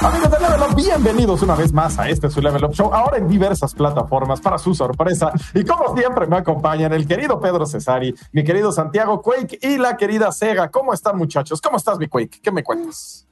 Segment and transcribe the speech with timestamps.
[0.00, 3.18] Amigos de Level Up, bienvenidos una vez más a este su Level Up Show, ahora
[3.18, 5.32] en diversas plataformas para su sorpresa.
[5.52, 9.96] Y como siempre me acompañan el querido Pedro Cesari, mi querido Santiago Quake y la
[9.96, 10.70] querida Sega.
[10.70, 11.60] ¿Cómo están muchachos?
[11.60, 12.40] ¿Cómo estás mi Quake?
[12.40, 13.26] ¿Qué me cuentas?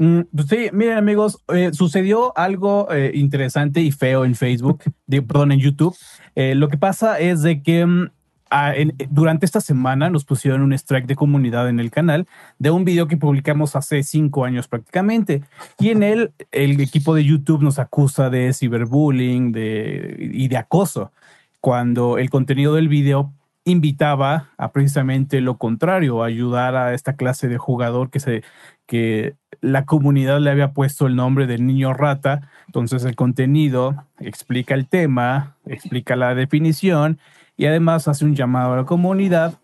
[0.00, 5.20] Mm, pues sí, miren amigos, eh, sucedió algo eh, interesante y feo en Facebook, de,
[5.20, 5.94] perdón, en YouTube.
[6.34, 8.08] Eh, lo que pasa es de que mm,
[8.48, 12.26] a- en- durante esta semana nos pusieron un strike de comunidad en el canal
[12.58, 15.42] de un video que publicamos hace cinco años prácticamente.
[15.78, 21.12] Y en él el equipo de YouTube nos acusa de ciberbullying de, y de acoso,
[21.60, 27.48] cuando el contenido del video invitaba a precisamente lo contrario, a ayudar a esta clase
[27.48, 28.42] de jugador que se
[28.86, 32.48] que la comunidad le había puesto el nombre del niño rata.
[32.66, 37.18] Entonces el contenido explica el tema, explica la definición
[37.56, 39.58] y además hace un llamado a la comunidad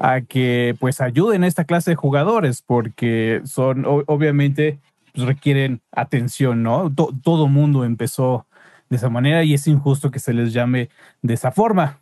[0.00, 4.78] a que pues ayuden a esta clase de jugadores porque son obviamente
[5.12, 6.90] pues, requieren atención, ¿no?
[6.94, 8.46] To- todo mundo empezó
[8.88, 10.88] de esa manera y es injusto que se les llame
[11.20, 11.98] de esa forma.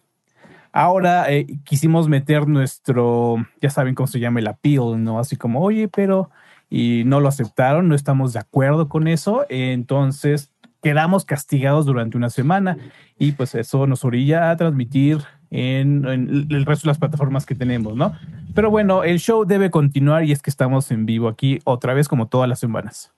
[0.72, 5.18] Ahora eh, quisimos meter nuestro, ya saben cómo se llama el appeal, ¿no?
[5.18, 6.30] Así como, oye, pero,
[6.68, 12.30] y no lo aceptaron, no estamos de acuerdo con eso, entonces quedamos castigados durante una
[12.30, 12.78] semana
[13.18, 15.18] y pues eso nos orilla a transmitir
[15.50, 18.12] en, en el resto de las plataformas que tenemos, ¿no?
[18.54, 22.08] Pero bueno, el show debe continuar y es que estamos en vivo aquí otra vez
[22.08, 23.12] como todas las semanas.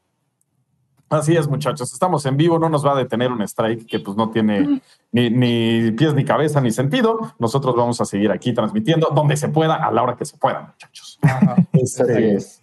[1.13, 1.93] Así es, muchachos.
[1.93, 4.81] Estamos en vivo, no nos va a detener un strike que pues no tiene
[5.13, 7.35] ni, ni pies ni cabeza ni sentido.
[7.39, 10.63] Nosotros vamos a seguir aquí transmitiendo donde se pueda, a la hora que se pueda,
[10.63, 11.19] muchachos.
[11.73, 12.62] Este, Así es.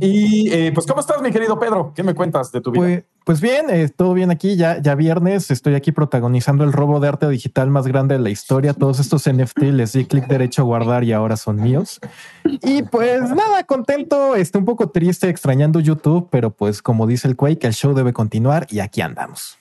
[0.00, 1.92] Y eh, pues, ¿cómo estás, mi querido Pedro?
[1.94, 2.84] ¿Qué me cuentas de tu vida?
[2.84, 7.00] Pues, pues bien, eh, todo bien aquí, ya, ya viernes, estoy aquí protagonizando el robo
[7.00, 8.74] de arte digital más grande de la historia.
[8.74, 12.00] Todos estos NFT les di clic derecho a guardar y ahora son míos.
[12.44, 17.36] Y pues nada, contento, este, un poco triste, extrañando YouTube, pero pues como dice el
[17.36, 19.58] Quake, el show debe continuar y aquí andamos.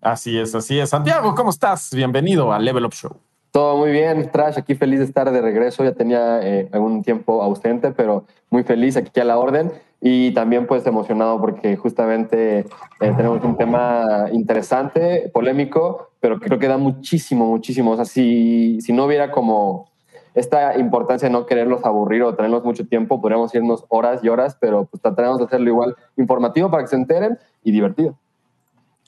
[0.00, 0.90] Así es, así es.
[0.90, 1.90] Santiago, ¿cómo estás?
[1.92, 3.16] Bienvenido al Level Up Show.
[3.50, 5.82] Todo muy bien, Trash, aquí feliz de estar de regreso.
[5.82, 9.72] Ya tenía eh, algún tiempo ausente, pero muy feliz aquí a la orden.
[10.00, 12.66] Y también pues emocionado porque justamente eh,
[13.00, 17.92] tenemos un tema interesante, polémico, pero creo que da muchísimo, muchísimo.
[17.92, 19.88] O sea, si, si no hubiera como
[20.34, 24.56] esta importancia de no quererlos aburrir o tenerlos mucho tiempo, podríamos irnos horas y horas,
[24.60, 28.16] pero pues trataremos de hacerlo igual informativo para que se enteren y divertido.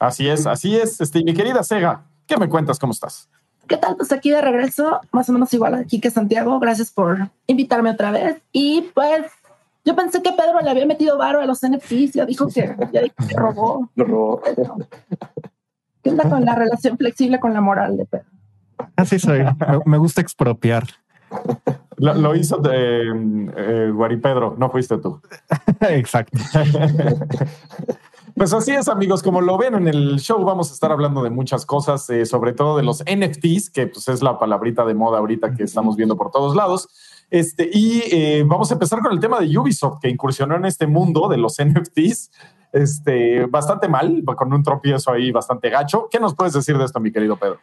[0.01, 1.01] Así es, así es.
[1.01, 2.78] Este, mi querida Sega, ¿qué me cuentas?
[2.78, 3.28] ¿Cómo estás?
[3.71, 3.95] ¿Qué tal?
[3.95, 6.59] Pues aquí de regreso, más o menos igual aquí que Santiago.
[6.59, 8.43] Gracias por invitarme otra vez.
[8.51, 9.27] Y pues
[9.85, 12.15] yo pensé que Pedro le había metido varo a los NFTs.
[12.15, 13.89] Ya dijo que, ya dijo que robó.
[13.95, 14.43] Lo robó.
[16.03, 18.27] ¿Qué onda con la relación flexible con la moral de Pedro?
[18.97, 20.89] Así soy, me, me gusta expropiar.
[21.97, 23.03] Lo, lo hizo de
[23.57, 25.21] eh, Guaripedro, no fuiste tú.
[25.81, 26.41] Exacto.
[28.35, 29.23] Pues así es, amigos.
[29.23, 32.53] Como lo ven en el show, vamos a estar hablando de muchas cosas, eh, sobre
[32.53, 36.17] todo de los NFTs, que pues, es la palabrita de moda ahorita que estamos viendo
[36.17, 36.89] por todos lados.
[37.31, 40.87] Este, y eh, vamos a empezar con el tema de Ubisoft, que incursionó en este
[40.87, 42.31] mundo de los NFTs
[42.73, 46.09] este, bastante mal, con un tropiezo ahí bastante gacho.
[46.11, 47.59] ¿Qué nos puedes decir de esto, mi querido Pedro?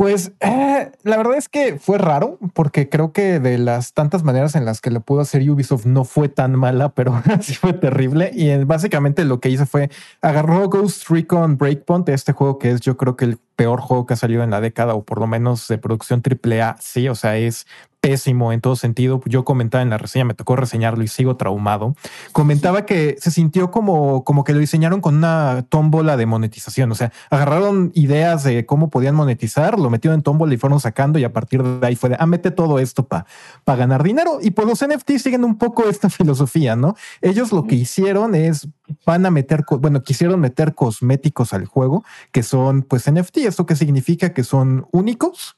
[0.00, 4.54] Pues eh, la verdad es que fue raro porque creo que de las tantas maneras
[4.54, 8.30] en las que lo pudo hacer Ubisoft no fue tan mala, pero sí fue terrible.
[8.32, 9.90] Y básicamente lo que hizo fue
[10.22, 14.14] agarró Ghost Recon Breakpoint, este juego que es yo creo que el peor juego que
[14.14, 16.78] ha salido en la década o por lo menos de producción AAA.
[16.80, 17.66] Sí, o sea, es
[18.00, 19.20] pésimo en todo sentido.
[19.26, 21.94] Yo comentaba en la reseña, me tocó reseñarlo y sigo traumado.
[22.32, 26.90] Comentaba que se sintió como, como que lo diseñaron con una tómbola de monetización.
[26.90, 31.18] O sea, agarraron ideas de cómo podían monetizar, lo metieron en tómbola y fueron sacando
[31.18, 33.26] y a partir de ahí fue de, ah, mete todo esto para
[33.66, 34.38] ganar dinero.
[34.40, 36.94] Y pues los NFT siguen un poco esta filosofía, ¿no?
[37.20, 38.68] Ellos lo que hicieron es,
[39.06, 43.38] van a meter, bueno, quisieron meter cosméticos al juego, que son pues NFT.
[43.38, 44.32] ¿Esto qué significa?
[44.32, 45.56] Que son únicos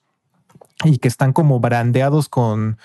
[0.85, 2.79] y que están como brandeados con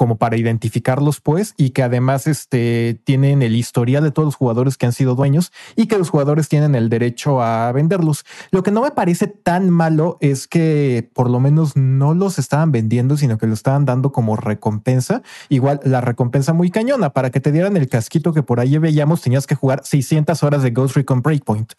[0.00, 4.78] como para identificarlos pues y que además este tienen el historial de todos los jugadores
[4.78, 8.24] que han sido dueños y que los jugadores tienen el derecho a venderlos.
[8.50, 12.72] Lo que no me parece tan malo es que por lo menos no los estaban
[12.72, 15.20] vendiendo, sino que lo estaban dando como recompensa.
[15.50, 19.20] Igual la recompensa muy cañona para que te dieran el casquito que por ahí veíamos
[19.20, 21.74] tenías que jugar 600 horas de Ghost Recon Breakpoint.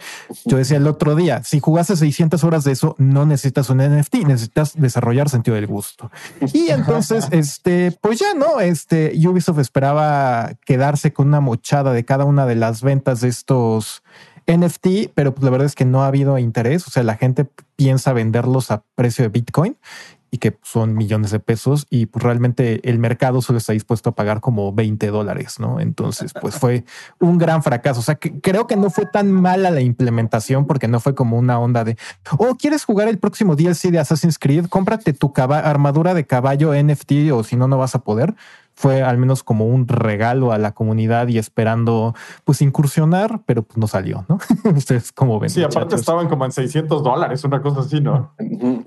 [0.46, 4.28] Yo decía el otro día, si jugaste 600 horas de eso, no necesitas un NFT,
[4.28, 6.12] necesitas desarrollar sentido del gusto.
[6.54, 12.26] Y entonces, este, pues ya no, este Ubisoft esperaba quedarse con una mochada de cada
[12.26, 14.04] una de las ventas de estos
[14.48, 16.88] NFT, pero pues la verdad es que no ha habido interés.
[16.88, 19.78] O sea, la gente piensa venderlos a precio de Bitcoin
[20.32, 24.16] y que son millones de pesos y pues realmente el mercado solo está dispuesto a
[24.16, 25.82] pagar como 20 dólares, ¿no?
[25.82, 26.86] Entonces, pues fue
[27.20, 28.00] un gran fracaso.
[28.00, 31.38] O sea, que creo que no fue tan mala la implementación porque no fue como
[31.38, 31.98] una onda de,
[32.38, 34.68] oh, ¿quieres jugar el próximo DLC de Assassin's Creed?
[34.68, 38.34] Cómprate tu armadura de caballo NFT o si no, no vas a poder
[38.82, 43.78] fue al menos como un regalo a la comunidad y esperando pues incursionar, pero pues
[43.78, 44.40] no salió, ¿no?
[44.76, 45.52] Ustedes como ven.
[45.52, 48.34] Sí, aparte estaban como en 600 dólares, una cosa así, ¿no?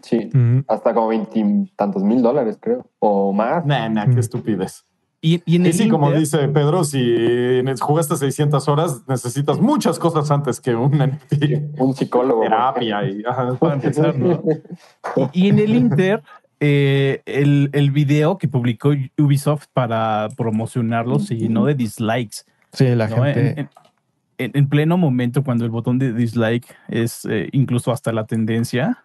[0.02, 0.30] Sí,
[0.66, 3.64] hasta como 20 tantos mil dólares, creo, o más.
[3.64, 4.84] Nah, nah, qué estupidez.
[5.20, 10.74] Y, y, sí, como dice Pedro, si jugaste 600 horas, necesitas muchas cosas antes que
[10.74, 11.18] un
[11.78, 12.42] Un psicólogo.
[12.42, 13.22] Terapia y,
[15.32, 16.22] y en el Inter,
[16.66, 22.38] eh, el, el, video que publicó Ubisoft para promocionarlo se llenó de dislikes.
[22.72, 23.68] Sí, la gente.
[24.38, 29.02] En, pleno momento, cuando el botón de dislike es eh, incluso hasta la tendencia,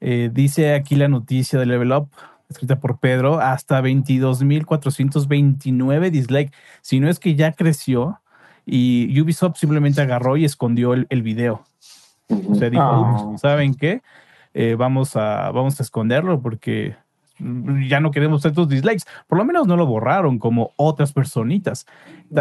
[0.00, 2.08] eh, dice aquí la noticia de Level Up,
[2.48, 6.56] escrita por Pedro, hasta 22.429 dislikes.
[6.80, 8.18] Si no es que ya creció
[8.64, 11.64] y Ubisoft simplemente agarró y escondió el, el video.
[12.48, 13.34] O sea, dijo, ah.
[13.36, 14.00] ¿saben qué?
[14.54, 16.96] Eh, vamos, a, vamos a esconderlo porque
[17.88, 19.04] ya no queremos estos dislikes.
[19.26, 21.86] Por lo menos no lo borraron como otras personitas.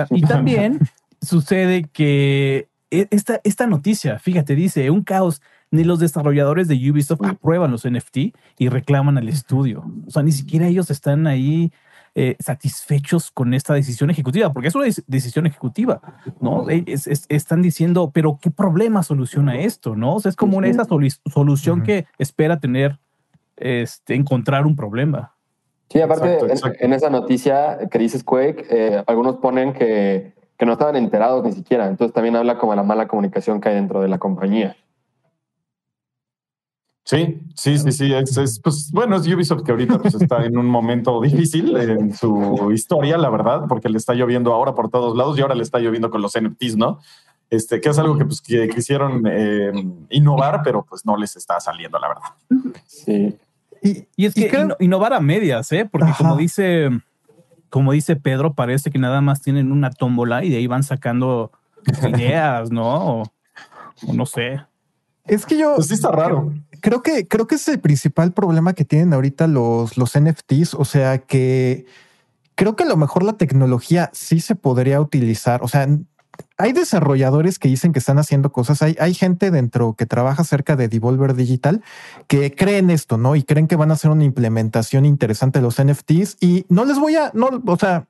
[0.10, 0.80] Y también
[1.22, 5.42] sucede que e, esta, esta noticia, fíjate, dice un caos.
[5.74, 9.90] Ni los desarrolladores de Ubisoft aprueban los NFT y reclaman al estudio.
[10.06, 11.72] O sea, ni siquiera ellos están ahí
[12.14, 16.02] eh, satisfechos con esta decisión ejecutiva, porque es una decisión ejecutiva,
[16.42, 16.66] ¿no?
[16.70, 19.96] están diciendo, pero ¿qué problema soluciona esto?
[19.96, 20.16] ¿No?
[20.16, 20.86] O sea, es como una, esa
[21.32, 23.00] solución que espera tener,
[23.56, 25.36] este, encontrar un problema.
[25.90, 26.40] Sí, aparte,
[26.80, 31.54] En, esa noticia que dices Quake, eh, algunos ponen que, que no estaban enterados ni
[31.54, 34.76] siquiera, entonces también habla como de la mala comunicación que hay dentro de la compañía.
[37.12, 38.14] Sí, sí, sí, sí.
[38.14, 42.72] Es, pues, bueno, es Ubisoft que ahorita pues, está en un momento difícil en su
[42.74, 45.80] historia, la verdad, porque le está lloviendo ahora por todos lados y ahora le está
[45.80, 47.02] lloviendo con los NFTs, ¿no?
[47.50, 49.74] Este, que es algo que, pues, que quisieron eh,
[50.10, 52.80] innovar, pero pues no les está saliendo, la verdad.
[52.88, 53.38] Sí.
[53.84, 55.90] Y, es que innovar a medias, ¿eh?
[55.92, 56.92] Porque como dice,
[57.70, 61.52] como dice Pedro, parece que nada más tienen una tómbola y de ahí van sacando
[62.08, 63.24] ideas, ¿no?
[63.24, 64.62] o no sé.
[65.26, 65.76] Es que yo.
[65.76, 66.54] Pues sí está raro.
[66.70, 70.74] Creo que, creo que es el principal problema que tienen ahorita los, los NFTs.
[70.74, 71.86] O sea que
[72.56, 75.64] creo que a lo mejor la tecnología sí se podría utilizar.
[75.64, 75.88] O sea,
[76.58, 78.82] hay desarrolladores que dicen que están haciendo cosas.
[78.82, 81.82] Hay, hay gente dentro que trabaja cerca de Devolver Digital
[82.28, 83.36] que creen esto, ¿no?
[83.36, 86.38] Y creen que van a hacer una implementación interesante de los NFTs.
[86.40, 88.08] Y no les voy a, no, o sea,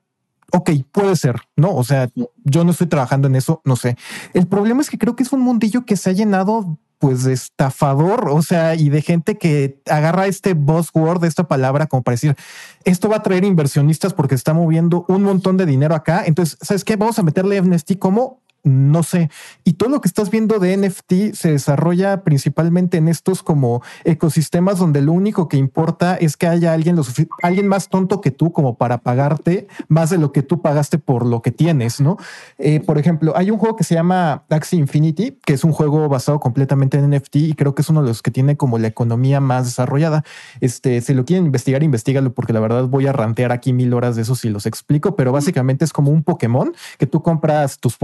[0.52, 1.74] ok, puede ser, ¿no?
[1.74, 2.08] O sea,
[2.44, 3.96] yo no estoy trabajando en eso, no sé.
[4.34, 7.32] El problema es que creo que es un mundillo que se ha llenado pues de
[7.32, 12.36] estafador, o sea, y de gente que agarra este buzzword, esta palabra, como para decir,
[12.84, 16.22] esto va a traer inversionistas porque está moviendo un montón de dinero acá.
[16.24, 16.94] Entonces, ¿sabes qué?
[16.94, 19.30] Vamos a meterle NFT como no sé.
[19.64, 24.78] Y todo lo que estás viendo de NFT se desarrolla principalmente en estos como ecosistemas
[24.78, 26.98] donde lo único que importa es que haya alguien,
[27.42, 31.26] alguien más tonto que tú como para pagarte más de lo que tú pagaste por
[31.26, 32.16] lo que tienes, ¿no?
[32.58, 36.08] Eh, por ejemplo, hay un juego que se llama Axie Infinity, que es un juego
[36.08, 38.88] basado completamente en NFT y creo que es uno de los que tiene como la
[38.88, 40.24] economía más desarrollada.
[40.60, 44.16] Este, si lo quieren investigar, investigalo porque la verdad voy a rantear aquí mil horas
[44.16, 47.96] de eso si los explico, pero básicamente es como un Pokémon que tú compras tus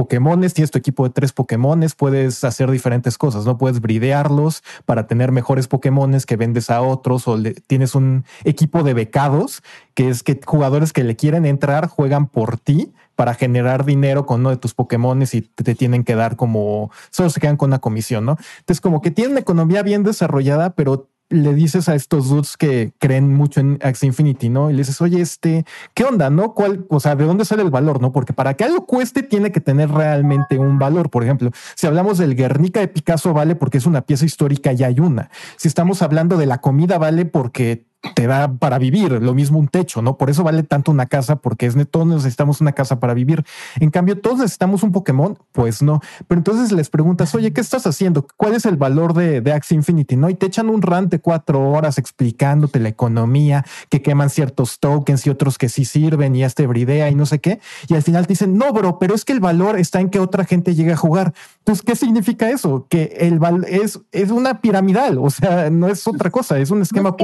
[0.49, 3.59] Pokémon tienes tu equipo de tres Pokémones, puedes hacer diferentes cosas, ¿no?
[3.59, 8.95] Puedes bridearlos para tener mejores Pokémones que vendes a otros o tienes un equipo de
[8.95, 9.63] becados,
[9.95, 14.41] que es que jugadores que le quieren entrar juegan por ti para generar dinero con
[14.41, 17.81] uno de tus Pokémones y te, tienen que dar como, solo se quedan con una
[17.81, 18.37] comisión, ¿no?
[18.61, 22.93] Entonces como que tienen una economía bien desarrollada, pero le dices a estos dudes que
[22.99, 24.71] creen mucho en Axie Infinity, ¿no?
[24.71, 26.55] Y le dices, oye, este, ¿qué onda, no?
[26.55, 28.13] ¿Cuál, o sea, de dónde sale el valor, no?
[28.13, 31.11] Porque para que algo cueste, tiene que tener realmente un valor.
[31.11, 34.83] Por ejemplo, si hablamos del Guernica de Picasso, vale porque es una pieza histórica y
[34.85, 35.31] hay una.
[35.57, 39.67] Si estamos hablando de la comida, vale porque te da para vivir, lo mismo un
[39.67, 40.17] techo, ¿no?
[40.17, 43.45] Por eso vale tanto una casa, porque es todos necesitamos una casa para vivir.
[43.81, 46.01] En cambio, todos necesitamos un Pokémon, pues no.
[46.27, 48.27] Pero entonces les preguntas, oye, ¿qué estás haciendo?
[48.37, 50.17] ¿Cuál es el valor de, de Axie Infinity?
[50.17, 50.31] ¿No?
[50.31, 55.27] Y te echan un rant de cuatro horas explicándote la economía, que queman ciertos tokens
[55.27, 57.61] y otros que sí sirven y este bridea y no sé qué.
[57.89, 60.21] Y al final te dicen, no, bro, pero es que el valor está en que
[60.21, 61.35] otra gente llegue a jugar.
[61.59, 62.87] Entonces, ¿qué significa eso?
[62.89, 66.83] Que el val es, es una piramidal, o sea, no es otra cosa, es un
[66.83, 67.17] esquema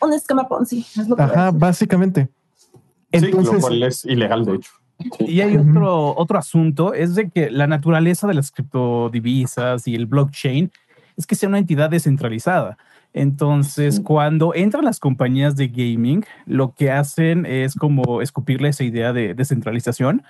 [0.00, 0.84] un esquema Ponzi.
[1.18, 2.28] Ajá, básicamente.
[3.10, 4.70] Entonces, sí, lo cual es ilegal, de hecho.
[5.20, 10.06] Y hay otro, otro asunto, es de que la naturaleza de las criptodivisas y el
[10.06, 10.70] blockchain
[11.16, 12.78] es que sea una entidad descentralizada.
[13.12, 19.12] Entonces, cuando entran las compañías de gaming, lo que hacen es como escupirle esa idea
[19.12, 20.22] de descentralización,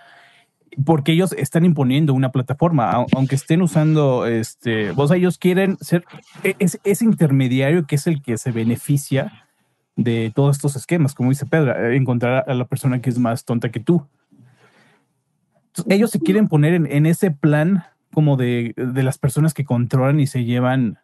[0.84, 6.04] porque ellos están imponiendo una plataforma, aunque estén usando, este, vos ellos quieren ser
[6.42, 9.44] e, ese intermediario que es el que se beneficia
[9.96, 13.44] de todos estos esquemas, como dice Pedro, eh, encontrar a la persona que es más
[13.44, 14.06] tonta que tú.
[15.88, 20.26] ellos se quieren poner en, ese plan como de, de, las personas que controlan y
[20.26, 20.98] se llevan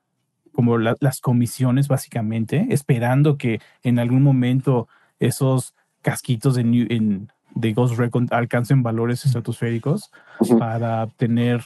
[0.53, 4.89] como las comisiones básicamente, esperando que en algún momento
[5.21, 10.11] esos casquitos de, de Ghost Recon alcancen valores estratosféricos
[10.59, 11.65] para obtener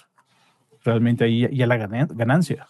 [0.84, 2.68] realmente ahí ya la ganancia.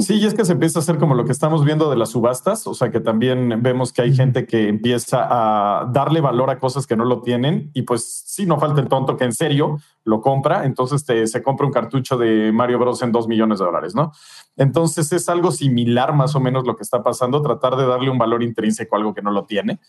[0.00, 2.10] Sí, y es que se empieza a hacer como lo que estamos viendo de las
[2.10, 6.58] subastas, o sea que también vemos que hay gente que empieza a darle valor a
[6.58, 9.78] cosas que no lo tienen y pues sí, no falta el tonto que en serio
[10.04, 13.64] lo compra, entonces te, se compra un cartucho de Mario Bros en dos millones de
[13.64, 14.12] dólares, ¿no?
[14.56, 18.18] Entonces es algo similar más o menos lo que está pasando, tratar de darle un
[18.18, 19.80] valor intrínseco a algo que no lo tiene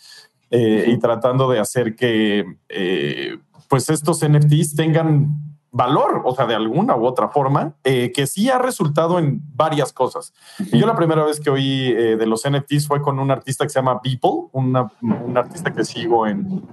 [0.49, 3.37] eh, y tratando de hacer que eh,
[3.67, 8.49] pues estos NFTs tengan valor, o sea, de alguna u otra forma, eh, que sí
[8.49, 10.33] ha resultado en varias cosas.
[10.71, 13.69] Yo la primera vez que oí eh, de los NFTs fue con un artista que
[13.69, 16.63] se llama People, un artista que sigo en,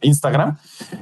[0.00, 0.56] Instagram,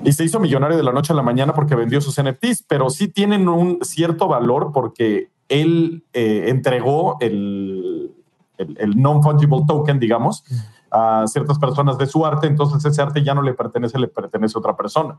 [0.05, 2.89] y se hizo millonario de la noche a la mañana porque vendió sus NFTs, pero
[2.89, 8.13] sí tienen un cierto valor porque él eh, entregó el,
[8.57, 10.45] el, el non-fungible token, digamos,
[10.91, 14.57] a ciertas personas de su arte, entonces ese arte ya no le pertenece, le pertenece
[14.57, 15.19] a otra persona.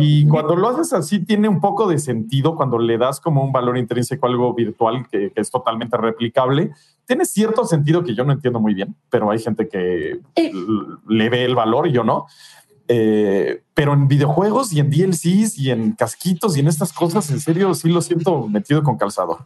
[0.00, 3.52] Y cuando lo haces así, tiene un poco de sentido cuando le das como un
[3.52, 6.72] valor intrínseco a algo virtual que, es totalmente replicable.
[7.06, 10.52] Tiene cierto sentido que yo no entiendo muy bien, pero hay gente que eh.
[11.08, 12.26] le ve el valor y yo no.
[12.88, 17.40] Eh, pero en videojuegos y en DLCs y en casquitos y en estas cosas, en
[17.40, 19.38] serio, sí lo siento metido con calzador.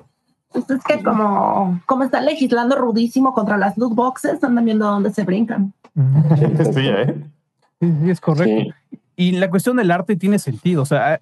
[0.53, 5.13] Pues es que como, como están legislando rudísimo contra las loot boxes, andan viendo dónde
[5.13, 5.73] se brincan.
[5.95, 7.15] Sí, ¿eh?
[7.81, 8.75] sí es correcto.
[9.17, 10.83] Y la cuestión del arte tiene sentido.
[10.83, 11.19] O sea,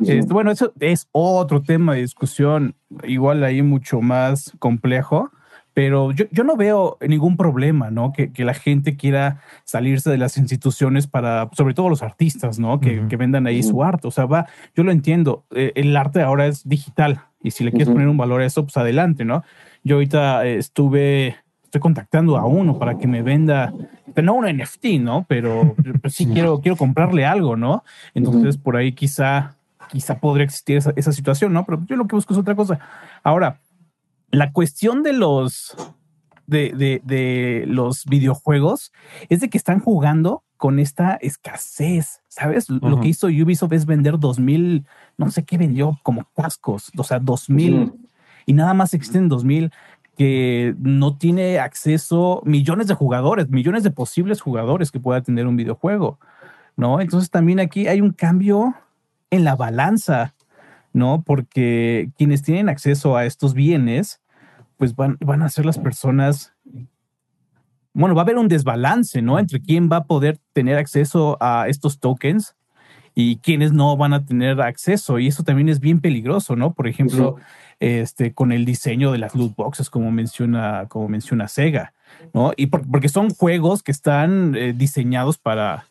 [0.00, 5.30] este, bueno, eso es otro tema de discusión, igual ahí mucho más complejo,
[5.74, 8.12] pero yo, yo no veo ningún problema, ¿no?
[8.12, 12.80] Que, que, la gente quiera salirse de las instituciones para, sobre todo los artistas, ¿no?
[12.80, 14.08] Que, que vendan ahí su arte.
[14.08, 17.70] O sea, va, yo lo entiendo, eh, el arte ahora es digital y si le
[17.70, 19.44] quieres poner un valor a eso, pues adelante, ¿no?
[19.84, 23.72] Yo ahorita estuve, estoy contactando a uno para que me venda,
[24.16, 25.26] no un NFT, ¿no?
[25.28, 25.76] Pero,
[26.08, 27.84] sí quiero, quiero comprarle algo, ¿no?
[28.14, 29.56] Entonces por ahí quizá,
[29.90, 31.66] quizá podría existir esa, esa situación, ¿no?
[31.66, 32.80] Pero yo lo que busco es otra cosa.
[33.22, 33.60] Ahora,
[34.30, 35.76] la cuestión de los,
[36.46, 38.90] de, de, de, los videojuegos
[39.28, 42.68] es de que están jugando con esta escasez, ¿sabes?
[42.68, 44.84] Lo que hizo Ubisoft es vender 2000,
[45.16, 47.92] no sé qué vendió, como cascos, o sea, 2000
[48.44, 49.70] y nada más existen 2000
[50.16, 55.56] que no tiene acceso millones de jugadores, millones de posibles jugadores que pueda tener un
[55.56, 56.18] videojuego,
[56.76, 57.00] ¿no?
[57.00, 58.74] Entonces también aquí hay un cambio
[59.30, 60.34] en la balanza,
[60.92, 61.22] ¿no?
[61.24, 64.20] Porque quienes tienen acceso a estos bienes,
[64.76, 66.52] pues van, van a ser las personas
[67.94, 69.38] bueno, va a haber un desbalance, ¿no?
[69.38, 72.56] Entre quién va a poder tener acceso a estos tokens
[73.14, 75.20] y quiénes no van a tener acceso.
[75.20, 76.74] Y eso también es bien peligroso, ¿no?
[76.74, 77.36] Por ejemplo,
[77.78, 81.94] este, con el diseño de las loot boxes, como menciona, como menciona Sega,
[82.32, 82.52] ¿no?
[82.56, 85.86] Y porque son juegos que están eh, diseñados para,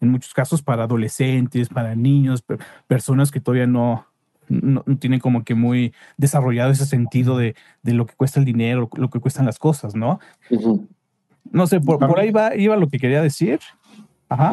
[0.00, 2.42] en muchos casos, para adolescentes, para niños,
[2.86, 4.06] personas que todavía no,
[4.48, 8.88] no, tienen como que muy desarrollado ese sentido de, de, lo que cuesta el dinero,
[8.96, 10.18] lo que cuestan las cosas, ¿no?
[11.56, 13.60] No sé, por, por, ahí va, iba lo que quería decir.
[14.28, 14.52] Ajá.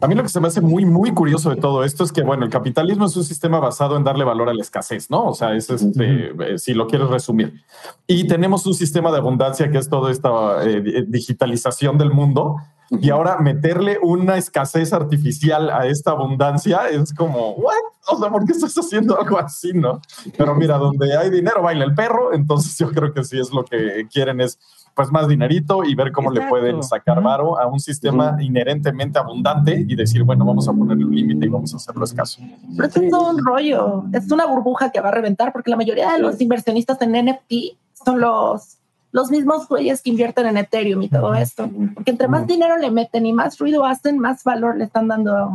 [0.00, 2.22] A mí lo que se me hace muy, muy curioso de todo esto es que,
[2.22, 5.24] bueno, el capitalismo es un sistema basado en darle valor a la escasez, ¿no?
[5.24, 7.64] O sea, es este, eh, si lo quieres resumir.
[8.06, 12.58] Y tenemos un sistema de abundancia que es toda esta eh, digitalización del mundo.
[13.00, 17.74] Y ahora meterle una escasez artificial a esta abundancia es como, ¿what?
[18.06, 20.00] O sea, ¿por qué estás haciendo algo así, no?
[20.36, 23.64] Pero mira, donde hay dinero baila el perro, entonces yo creo que sí es lo
[23.64, 24.60] que quieren es
[24.94, 29.84] pues más dinerito y ver cómo le pueden sacar varo a un sistema inherentemente abundante
[29.88, 32.42] y decir, bueno, vamos a ponerle un límite y vamos a hacerlo escaso.
[32.76, 36.12] Pero esto es un rollo, es una burbuja que va a reventar porque la mayoría
[36.12, 38.78] de los inversionistas en NFT son los
[39.12, 42.90] los mismos güeyes que invierten en Ethereum y todo esto, porque entre más dinero le
[42.90, 45.50] meten y más ruido hacen, más valor le están dando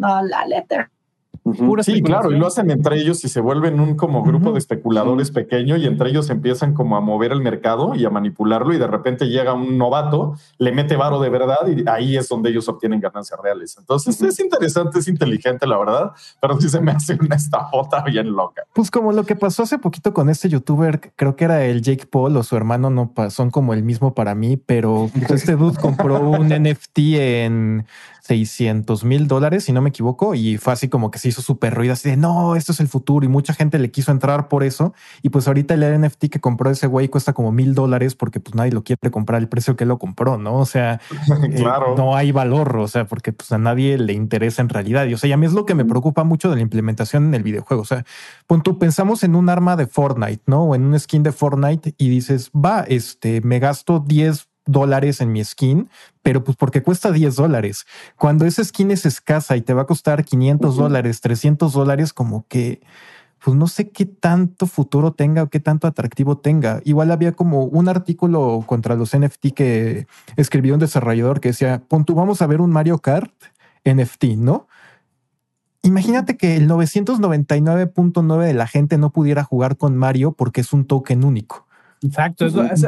[0.00, 0.88] a la letter.
[1.82, 5.30] Sí, claro, y lo hacen entre ellos y se vuelven un como grupo de especuladores
[5.30, 8.86] pequeño y entre ellos empiezan como a mover el mercado y a manipularlo y de
[8.86, 13.00] repente llega un novato, le mete varo de verdad y ahí es donde ellos obtienen
[13.00, 13.76] ganancias reales.
[13.78, 18.32] Entonces es interesante, es inteligente, la verdad, pero sí se me hace una estafota bien
[18.32, 18.62] loca.
[18.72, 22.06] Pues como lo que pasó hace poquito con este youtuber, creo que era el Jake
[22.06, 25.78] Paul o su hermano, no son como el mismo para mí, pero pues, este dude
[25.78, 27.86] compró un NFT en
[28.26, 31.74] 600 mil dólares, si no me equivoco, y fue así como que se hizo súper
[31.74, 34.64] ruido, así de no, esto es el futuro, y mucha gente le quiso entrar por
[34.64, 34.94] eso.
[35.20, 38.54] Y pues ahorita el NFT que compró ese güey cuesta como mil dólares porque pues
[38.54, 40.56] nadie lo quiere comprar el precio que lo compró, ¿no?
[40.56, 41.00] O sea,
[41.42, 41.96] eh, claro.
[41.98, 45.04] no hay valor, o sea, porque pues a nadie le interesa en realidad.
[45.04, 47.26] Y o sea, y a mí es lo que me preocupa mucho de la implementación
[47.26, 47.82] en el videojuego.
[47.82, 48.06] O sea,
[48.62, 50.64] tú pensamos en un arma de Fortnite, ¿no?
[50.64, 55.32] O en un skin de Fortnite y dices, va, este, me gasto 10 dólares en
[55.32, 55.88] mi skin,
[56.22, 57.86] pero pues porque cuesta 10 dólares.
[58.16, 62.46] Cuando esa skin es escasa y te va a costar 500 dólares, 300 dólares, como
[62.48, 62.80] que
[63.44, 66.80] pues no sé qué tanto futuro tenga o qué tanto atractivo tenga.
[66.84, 70.06] Igual había como un artículo contra los NFT que
[70.36, 73.34] escribió un desarrollador que decía, punto, vamos a ver un Mario Kart
[73.84, 74.66] NFT, ¿no?
[75.82, 80.86] Imagínate que el 999.9 de la gente no pudiera jugar con Mario porque es un
[80.86, 81.66] token único.
[82.00, 82.46] Exacto.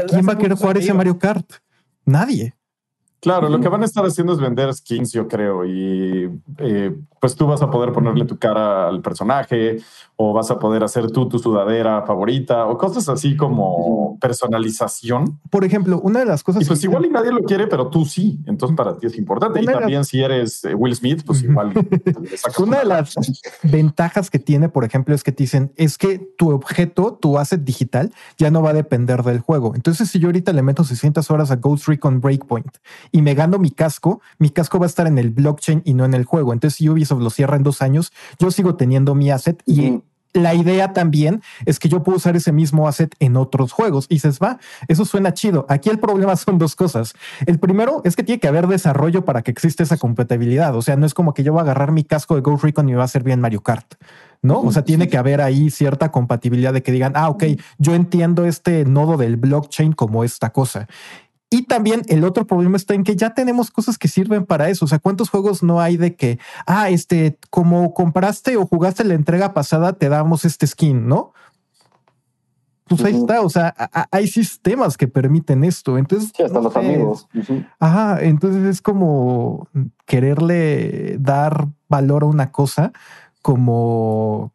[0.09, 1.47] ¿Quién va a querer jugar ese Mario Kart?
[2.07, 2.55] Nadie.
[3.21, 7.35] Claro, lo que van a estar haciendo es vender skins, yo creo, y eh, pues
[7.35, 9.79] tú vas a poder ponerle tu cara al personaje
[10.17, 15.39] o vas a poder hacer tú tu sudadera favorita o cosas así como personalización.
[15.51, 16.63] Por ejemplo, una de las cosas...
[16.63, 19.61] Y pues igual y nadie lo quiere, pero tú sí, entonces para ti es importante.
[19.63, 21.73] Y también si eres eh, Will Smith, pues igual.
[22.59, 23.15] una de las
[23.63, 27.63] ventajas que tiene, por ejemplo, es que te dicen, es que tu objeto, tu asset
[27.63, 29.75] digital, ya no va a depender del juego.
[29.75, 32.79] Entonces, si yo ahorita le meto 600 horas a Ghost Recon Breakpoint
[33.13, 36.07] y me gano mi casco, mi casco va a estar en el blockchain y no
[36.07, 36.55] en el juego.
[36.55, 40.01] Entonces, si Ubisoft lo cierra en dos años, yo sigo teniendo mi asset y
[40.37, 44.07] la idea también es que yo puedo usar ese mismo asset en otros juegos.
[44.09, 45.66] Y dices, va, eso suena chido.
[45.69, 47.14] Aquí el problema son dos cosas.
[47.47, 50.75] El primero es que tiene que haber desarrollo para que exista esa compatibilidad.
[50.76, 52.88] O sea, no es como que yo voy a agarrar mi casco de Ghost Recon
[52.88, 53.95] y me va a hacer bien Mario Kart.
[54.43, 54.61] ¿no?
[54.61, 57.45] O sea, tiene que haber ahí cierta compatibilidad de que digan, ah, ok,
[57.78, 60.87] yo entiendo este nodo del blockchain como esta cosa.
[61.49, 64.85] Y también el otro problema está en que ya tenemos cosas que sirven para eso.
[64.85, 69.15] O sea, ¿cuántos juegos no hay de que, ah, este, como compraste o jugaste la
[69.15, 71.32] entrega pasada, te damos este skin, ¿no?
[72.89, 73.75] Pues ahí está, o sea,
[74.13, 75.99] hay sistemas que permiten esto.
[75.99, 77.26] Entonces, sí, hasta los amigos.
[77.80, 79.69] Ajá, entonces es como
[80.04, 82.93] quererle dar valor a una cosa
[83.43, 84.52] como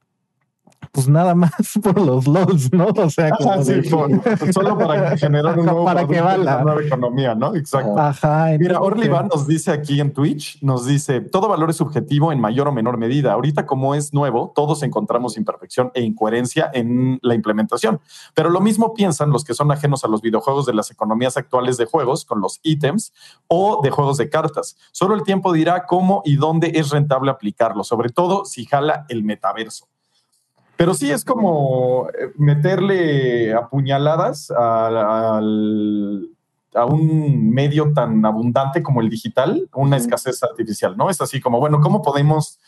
[0.91, 1.51] pues nada más
[1.83, 2.87] por los LOLs, ¿no?
[2.87, 3.31] O sea,
[4.53, 7.55] solo para generar un nuevo para que una nueva economía, ¿no?
[7.55, 7.97] Exacto.
[7.97, 8.49] Ajá.
[8.59, 12.67] Mira, Orlivan nos dice aquí en Twitch, nos dice, todo valor es subjetivo en mayor
[12.67, 13.33] o menor medida.
[13.33, 18.01] Ahorita como es nuevo, todos encontramos imperfección e incoherencia en la implementación.
[18.33, 21.77] Pero lo mismo piensan los que son ajenos a los videojuegos de las economías actuales
[21.77, 23.13] de juegos con los ítems
[23.47, 24.75] o de juegos de cartas.
[24.91, 29.23] Solo el tiempo dirá cómo y dónde es rentable aplicarlo, sobre todo si jala el
[29.23, 29.90] metaverso.
[30.81, 39.69] Pero sí es como eh, meterle apuñaladas a, un medio tan abundante como el digital,
[39.75, 41.11] una escasez artificial, ¿no?
[41.11, 42.59] Es así como, bueno, ¿cómo podemos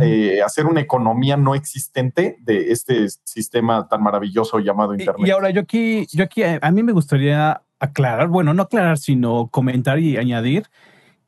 [0.00, 5.28] eh, hacer una economía no existente de este sistema tan maravilloso llamado Internet?
[5.28, 9.46] Y, ahora yo aquí, yo aquí, a mí me gustaría aclarar, bueno, no aclarar, sino
[9.46, 10.64] comentar y añadir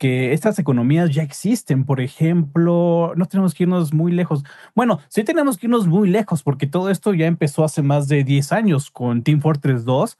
[0.03, 1.85] que estas economías ya existen.
[1.85, 4.43] Por ejemplo, no tenemos que irnos muy lejos.
[4.75, 8.25] Bueno, sí tenemos que irnos muy lejos porque todo esto ya empezó hace más de
[8.25, 10.19] 10 años con Team Fortress 2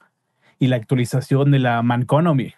[0.59, 2.53] y la actualización de la Manconomy.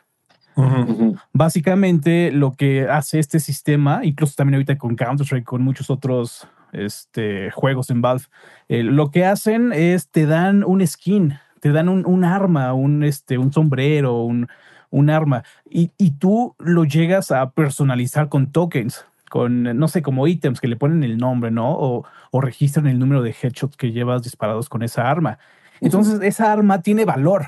[1.33, 7.49] Básicamente lo que hace este sistema, incluso también ahorita con Counter-Strike, con muchos otros este,
[7.49, 8.25] juegos en Valve,
[8.69, 13.03] eh, lo que hacen es te dan un skin, te dan un, un arma, un,
[13.03, 14.47] este, un sombrero, un,
[14.95, 20.62] un arma y, tú lo llegas a personalizar con tokens, con, no sé, como ítems
[20.62, 21.75] que le ponen el nombre, ¿no?
[21.77, 22.05] O,
[22.41, 25.38] registran el número de headshots que llevas disparados con esa arma.
[25.79, 27.47] Entonces, esa arma tiene valor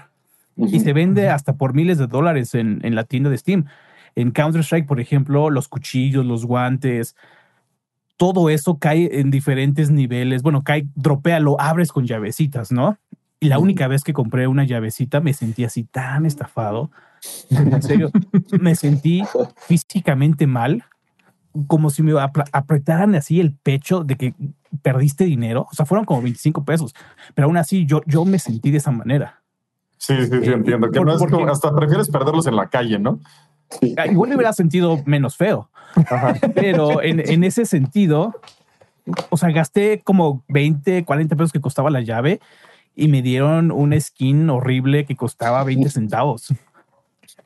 [0.55, 3.65] y se vende hasta por miles de dólares en, en la tienda de Steam.
[4.15, 7.15] En Counter-Strike, por ejemplo, los cuchillos, los guantes,
[8.17, 10.41] todo eso cae en diferentes niveles.
[10.41, 12.97] Bueno, cae, dropea, lo abres con llavecitas, ¿no?
[13.39, 16.89] Y la única vez que compré una llavecita me sentí así tan estafado
[17.49, 18.11] en serio,
[18.59, 19.23] me sentí
[19.57, 20.83] físicamente mal,
[21.67, 22.13] como si me
[22.51, 24.35] apretaran así el pecho de que
[24.81, 25.67] perdiste dinero.
[25.71, 26.93] O sea, fueron como 25 pesos,
[27.33, 29.41] pero aún así yo, yo me sentí de esa manera.
[29.97, 30.91] Sí, sí, sí, eh, entiendo.
[30.91, 33.19] Que no es como, hasta prefieres perderlos en la calle, ¿no?
[33.97, 35.69] Ah, igual me hubiera sentido menos feo.
[36.55, 38.35] Pero en, en, ese sentido,
[39.29, 42.39] o sea, gasté como 20, 40 pesos que costaba la llave
[42.95, 46.47] y me dieron un skin horrible que costaba 20 centavos.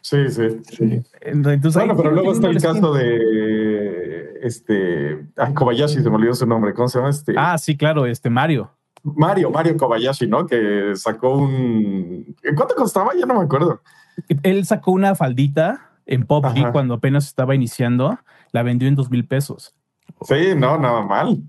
[0.02, 0.48] Sí, sí.
[0.70, 1.02] Sí.
[1.22, 6.46] Entonces, Bueno, pero luego está el caso de este ay, Kobayashi, se me olvidó su
[6.46, 6.74] nombre.
[6.74, 7.34] ¿Cómo se llama este?
[7.38, 8.72] Ah, sí, claro, este Mario.
[9.04, 10.46] Mario, Mario Kobayashi, ¿no?
[10.46, 12.36] Que sacó un.
[12.44, 13.12] ¿En cuánto costaba?
[13.18, 13.82] Ya no me acuerdo.
[14.44, 16.72] Él sacó una faldita en PUBG Ajá.
[16.72, 18.20] cuando apenas estaba iniciando,
[18.52, 19.76] la vendió en dos mil pesos.
[20.22, 21.42] Sí, no, nada mal.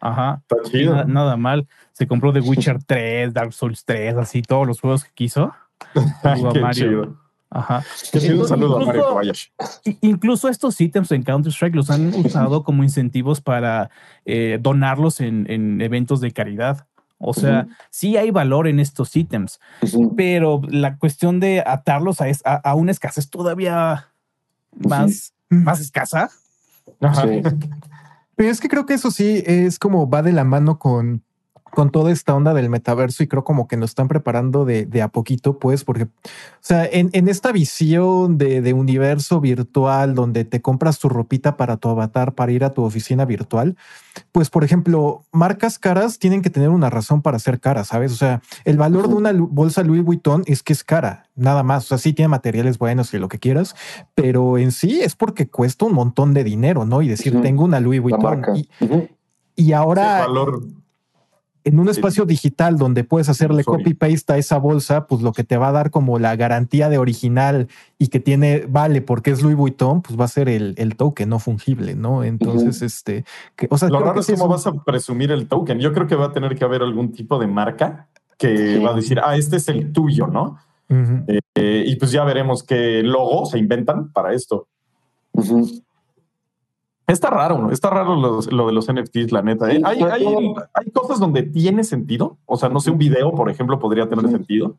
[0.00, 0.42] Ajá.
[0.48, 0.94] Está chido.
[0.96, 1.68] na- nada mal.
[1.92, 5.52] Se compró The Witcher 3, Dark Souls 3, así todos los juegos que quiso.
[6.52, 6.72] Qué Mario.
[6.72, 7.21] chido.
[7.54, 7.84] Ajá.
[8.14, 9.50] Un Incluso- saludo a Mario incluso- Kobayashi.
[9.84, 13.90] I- Incluso estos ítems en Counter-Strike los han usado como incentivos para
[14.24, 16.86] eh, donarlos en, en eventos de caridad.
[17.18, 19.60] O sea, sí hay valor en estos ítems,
[20.16, 24.08] pero la cuestión de atarlos a, es- a- a una escasez todavía
[24.76, 26.30] más, más escasa.
[27.00, 27.22] Ajá.
[27.22, 27.42] Sí.
[28.34, 31.22] Pero es que creo que eso sí es como va de la mano con,
[31.74, 35.02] con toda esta onda del metaverso y creo como que nos están preparando de, de
[35.02, 36.08] a poquito, pues, porque, o
[36.60, 41.78] sea, en, en esta visión de, de universo virtual donde te compras tu ropita para
[41.78, 43.76] tu avatar para ir a tu oficina virtual,
[44.32, 48.12] pues, por ejemplo, marcas caras tienen que tener una razón para ser caras, ¿sabes?
[48.12, 51.84] O sea, el valor de una bolsa Louis Vuitton es que es cara, nada más.
[51.84, 53.74] O sea, sí tiene materiales buenos y lo que quieras,
[54.14, 57.00] pero en sí es porque cuesta un montón de dinero, ¿no?
[57.00, 58.42] Y decir, tengo una Louis Vuitton.
[59.56, 60.62] Y, ahora valor.
[61.64, 61.92] En un Sí.
[61.92, 65.68] espacio digital donde puedes hacerle copy paste a esa bolsa, pues lo que te va
[65.68, 70.02] a dar como la garantía de original y que tiene vale porque es Louis Vuitton,
[70.02, 72.24] pues va a ser el, el token no fungible, ¿no?
[72.24, 73.24] Entonces, este,
[73.56, 75.78] que, o sea, Lo creo raro que es cómo un- vas a presumir el token.
[75.78, 78.82] Yo creo que va a tener que haber algún tipo de marca que Sí.
[78.82, 80.58] va a decir, ah, este es el tuyo, ¿no?
[81.54, 84.66] Eh, y pues ya veremos qué logo se inventan para esto.
[87.06, 89.70] Está raro, está raro los- lo de los NFTs, la neta.
[89.70, 89.80] ¿eh?
[89.84, 92.38] Hay, hay- hay cosas donde tiene sentido.
[92.46, 94.76] O sea, no sé, un video, por ejemplo, podría tener sentido.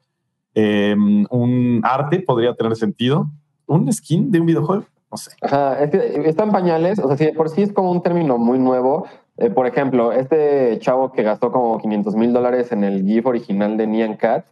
[0.56, 0.96] Eh,
[1.30, 3.28] un arte podría tener sentido.
[3.66, 5.32] Un skin de un videojuego, no sé.
[5.42, 8.02] Ajá, es que está en pañales, o sea, si de por sí es como un
[8.02, 9.06] término muy nuevo.
[9.38, 13.78] Eh, por ejemplo, este chavo que gastó como 500 mil dólares en el GIF original
[13.78, 14.46] de Nyan Cat,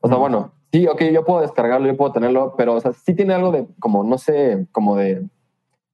[0.00, 0.20] o sea, Mm.
[0.20, 3.52] bueno, sí, ok, yo puedo descargarlo, yo puedo tenerlo, pero, o sea, sí tiene algo
[3.52, 5.22] de, como, no sé, como de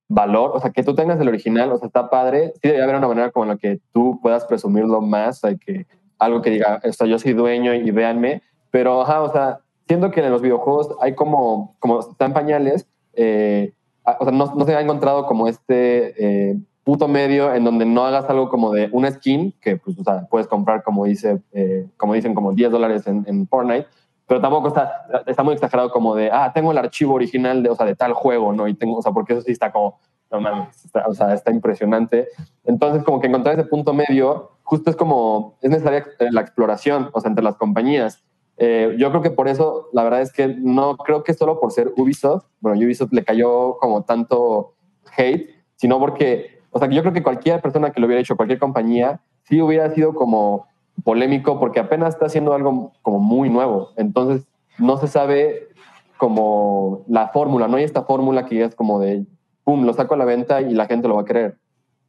[0.09, 2.97] valor, o sea, que tú tengas el original, o sea, está padre, sí debe haber
[2.97, 5.87] una manera como en la que tú puedas presumirlo más, o sea, que
[6.18, 10.11] algo que diga, o sea, yo soy dueño y véanme, pero, ajá, o sea, siento
[10.11, 13.73] que en los videojuegos hay como, como están pañales, eh,
[14.18, 18.07] o sea, no, no se ha encontrado como este eh, puto medio en donde no
[18.07, 21.87] hagas algo como de una skin, que pues, o sea, puedes comprar como dice, eh,
[21.99, 23.87] como dicen, como 10 dólares en, en Fortnite,
[24.29, 27.75] pero tampoco está, está muy exagerado como de, ah, tengo el archivo original de, o
[27.75, 28.69] sea, de tal juego, ¿no?
[28.69, 29.99] Y tengo, o sea, porque eso sí está como,
[30.31, 32.29] no mames, está- o sea, está impresionante.
[32.64, 37.21] Entonces, como que encontrar ese punto medio, justo es como, es necesaria la exploración, o
[37.21, 38.23] sea, entre las compañías.
[38.59, 41.73] Eh, yo creo que por eso, la verdad es que no creo que solo por
[41.73, 44.75] ser Ubisoft, bueno, Ubisoft le cayó como tanto
[45.17, 48.59] hate, sino porque, o sea, yo creo que cualquier persona que lo hubiera hecho, cualquier
[48.59, 50.67] compañía, sí hubiera sido como
[51.05, 53.91] polémico porque apenas está haciendo algo como muy nuevo.
[53.97, 54.47] Entonces,
[54.79, 55.69] no se sabe
[56.17, 59.25] como la fórmula, no hay esta fórmula que es como de,
[59.65, 61.57] pum, lo saco a la venta y la gente lo va a querer.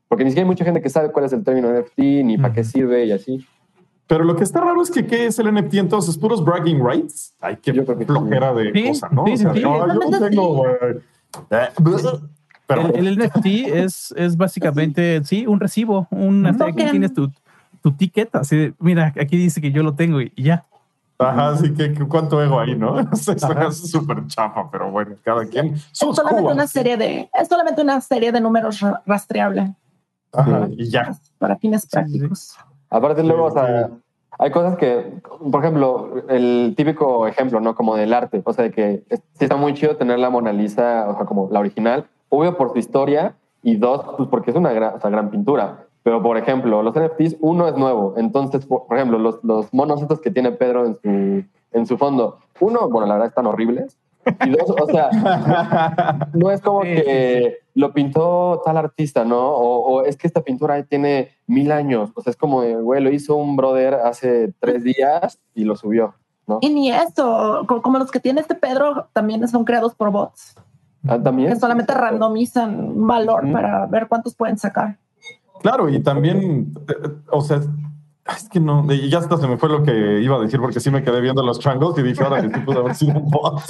[0.08, 2.54] Porque ni siquiera hay mucha gente que sabe cuál es el término NFT, ni para
[2.54, 3.46] qué sirve y así.
[4.08, 6.18] Pero lo que está raro es que, ¿qué es el NFT entonces?
[6.18, 7.36] ¿Puros bragging rights?
[7.40, 8.12] Ay, qué Yo creo que sí.
[8.12, 9.26] flojera de Sí, cosa, ¿no?
[9.28, 9.64] sí, o sea, sí, sí.
[9.64, 11.00] no, yo tengo, sí.
[11.52, 11.70] Eh,
[12.66, 16.90] Pero, El, el NFT es, es básicamente, sí, un recibo, un aquí token.
[16.90, 17.32] tienes tu,
[17.82, 20.66] tu ticket, así de, mira, aquí dice que yo lo tengo y ya.
[21.18, 23.00] ajá, así que que cuánto ego ahí, ¿no?
[23.12, 28.00] Es súper chafa, pero bueno, cada quien Es solamente una serie de, es solamente una
[28.02, 29.76] serie de números ra- rastreable
[30.32, 31.12] Ajá, y ya.
[31.38, 31.92] para fines Sí, sí.
[31.92, 32.58] prácticos.
[32.90, 33.94] Aparte, luego, o sea, Sí.
[34.40, 35.14] hay cosas que,
[35.52, 37.76] por ejemplo, el típico ejemplo, ¿no?
[37.76, 41.06] Como del arte, o sea, de que sí está muy chido tener la Mona Lisa,
[41.10, 44.72] o sea, como la original, obvio por su historia, y dos, pues porque es una
[44.72, 45.86] gran, o sea, gran pintura.
[46.04, 48.14] Pero, por ejemplo, los NFTs, uno es nuevo.
[48.18, 51.46] Entonces, por, por ejemplo, los, los monos estos que tiene Pedro en su,
[51.78, 53.98] en su fondo, uno, bueno, la verdad están horribles.
[54.46, 55.10] Y dos, o sea,
[56.34, 59.40] no es como Sí, que lo pintó tal artista, ¿no?
[59.50, 62.12] O, o es que esta pintura tiene mil años.
[62.16, 66.14] O sea, es como, güey, lo hizo un brother hace tres días y lo subió,
[66.48, 66.60] ¿no?
[66.62, 70.56] Y ni eso, co- como los que tiene este Pedro, también son creados por bots,
[71.08, 71.54] Ah, También.
[71.54, 73.54] que solamente randomizan valor Ujú.
[73.54, 74.98] para ver cuántos pueden sacar.
[75.62, 77.62] Claro, y también, eh, o sea,
[78.38, 80.80] es que no, y ya hasta se me fue lo que iba a decir porque
[80.80, 83.30] sí me quedé viendo los changos y dije, ahora que sí pudo haber sido un
[83.30, 83.62] bot.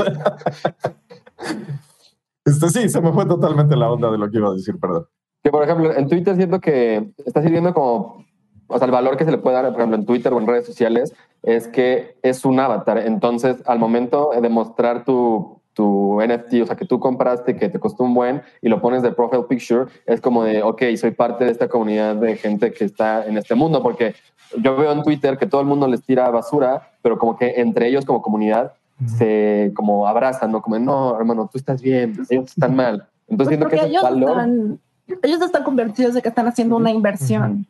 [2.45, 5.05] Este sí, se me fue totalmente la onda de lo que iba a decir, perdón.
[5.43, 8.25] Que por ejemplo, en Twitter siento que está sirviendo como,
[8.67, 10.47] o sea, el valor que se le puede dar, por ejemplo, en Twitter o en
[10.47, 12.97] redes sociales, es que es un avatar.
[12.97, 17.79] Entonces, al momento de mostrar tu, tu NFT, o sea, que tú compraste, que te
[17.79, 21.45] costó un buen y lo pones de profile picture, es como de, ok, soy parte
[21.45, 24.13] de esta comunidad de gente que está en este mundo, porque
[24.57, 27.87] yo veo en Twitter que todo el mundo les tira basura, pero como que entre
[27.87, 28.73] ellos como comunidad
[29.05, 30.61] se como abrazan, ¿no?
[30.61, 33.07] Como, no, hermano, tú estás bien, ellos están mal.
[33.29, 34.29] Entonces Pues siento que porque ese ellos valor...
[34.31, 34.79] están,
[35.23, 37.65] ellos están convencidos de que están haciendo una inversión.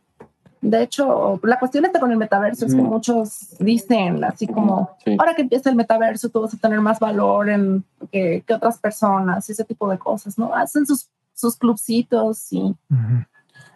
[0.61, 5.15] De hecho, la cuestión está con el metaverso, es que muchos dicen así como, Sí.
[5.17, 8.77] ahora que empieza el metaverso, tú vas a tener más valor en que, que otras
[8.77, 10.53] personas, y ese tipo de cosas, ¿no?
[10.53, 12.75] Hacen sus, sus clubcitos y.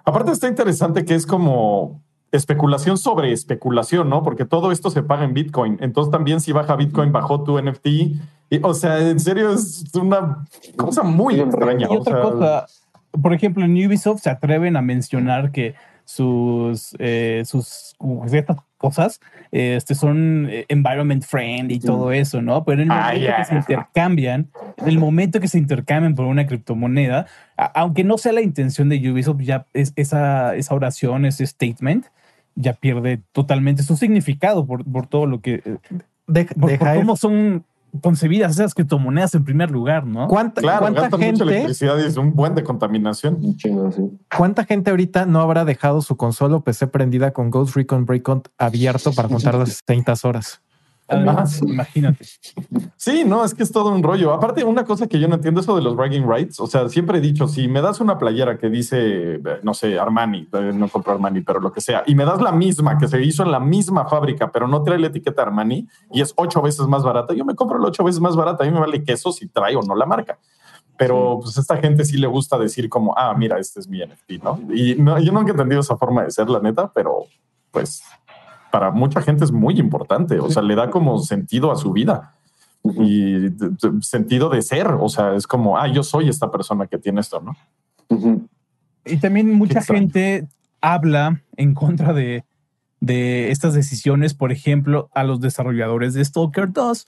[0.03, 2.01] Aparte está interesante que es como
[2.33, 4.23] especulación sobre especulación, ¿no?
[4.23, 5.77] Porque todo esto se paga en Bitcoin.
[5.79, 7.85] Entonces también si baja Bitcoin, bajó tu NFT.
[7.85, 11.87] Y, o sea, en serio es una cosa muy extraña.
[11.89, 12.65] Y o otra sea, cosa,
[13.21, 19.19] por ejemplo, en Ubisoft se atreven a mencionar que sus, eh, sus como estas cosas
[19.51, 22.65] este, son eh, environment friendly y todo eso, ¿no?
[22.65, 23.37] Pero en el Ah, momento ya.
[23.37, 28.17] que se intercambian, en el momento que se intercambian por una criptomoneda, a- aunque no
[28.17, 32.05] sea la intención de Ubisoft, ya es, esa, esa oración, ese statement,
[32.55, 35.61] ya pierde totalmente su significado por, por todo lo que...
[35.65, 35.77] eh,
[36.27, 37.63] De- Por, por deja cómo son
[38.01, 40.27] concebidas esas criptomonedas en primer lugar, ¿no?
[40.27, 43.37] ¿Cuánta, Claro, cuánta mucha gente, electricidad y es un buen de contaminación.
[43.41, 44.01] Un chingo, sí.
[44.35, 48.47] cuánta gente ahorita no habrá dejado su consola o PC prendida con Ghost Recon Breakpoint
[48.57, 50.61] abierto para contar las 30 horas?
[51.07, 52.25] Ah, Imagínate.
[52.95, 54.33] Sí, no, es que es todo un rollo.
[54.33, 56.59] Aparte, una cosa que yo no entiendo, eso de los bragging rights.
[56.59, 59.99] O sea, siempre he dicho, si me das una playera que dice, eh, no sé,
[59.99, 63.07] Armani, eh, no compro Armani, pero lo que sea, y me das la misma que
[63.07, 66.61] se hizo en la misma fábrica, pero no trae la etiqueta Armani y es ocho
[66.61, 68.63] veces más barata, yo me compro la ocho veces más barata.
[68.63, 70.39] A mí me vale queso si trae o no la marca.
[70.95, 73.99] Pero pues a esta gente sí le gusta decir como, ah, mira, este es mi
[73.99, 74.59] NFT, ¿no?
[74.73, 77.25] Y no, yo nunca he entendido esa forma de ser, la neta, pero
[77.71, 78.03] pues
[78.73, 80.39] para mucha gente es muy importante.
[80.39, 82.33] O sea, le da como sentido a su vida
[82.83, 83.49] y
[84.01, 84.87] sentido de ser.
[84.99, 87.55] O sea, es como, ah, yo soy esta persona que tiene esto, ¿no?
[89.05, 90.47] Y también mucha gente
[90.81, 92.45] habla en contra de,
[92.99, 97.07] de estas decisiones, por ejemplo, a los desarrolladores de Stalker 2.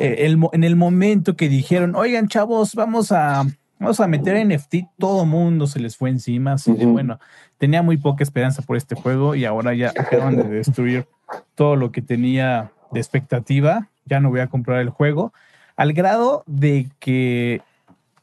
[0.00, 3.44] Eh, el en el momento que dijeron, oigan, chavos, vamos a,
[3.78, 6.52] vamos a meter NFT, todo mundo se les fue encima.
[6.54, 7.18] Así de, bueno,
[7.58, 11.06] tenía muy poca esperanza por este juego y ahora ya acaban de destruir
[11.54, 13.88] todo lo que tenía de expectativa.
[14.04, 15.32] Ya no voy a comprar el juego.
[15.76, 17.60] Al grado de que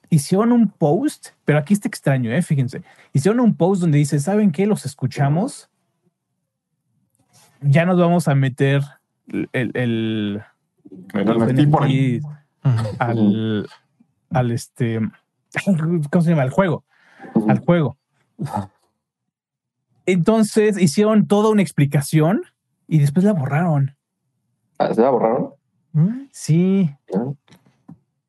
[0.09, 2.41] hicieron un post, pero aquí está extraño, ¿eh?
[2.41, 2.83] fíjense.
[3.13, 4.65] Hicieron un post donde dice, ¿saben qué?
[4.65, 5.69] Los escuchamos.
[7.61, 8.81] Ya nos vamos a meter
[9.27, 10.41] el, el, el-
[11.13, 11.87] El los NFT por-
[12.99, 13.67] al,
[14.31, 14.99] al este,
[16.11, 16.43] ¿cómo se llama?
[16.43, 16.83] Al juego,
[17.47, 17.97] al juego.
[20.05, 22.41] Entonces hicieron toda una explicación
[22.87, 23.95] y después la borraron.
[24.77, 25.53] Ah, ¿Se la borraron?
[25.93, 26.27] ¿Mm?
[26.31, 26.89] Sí,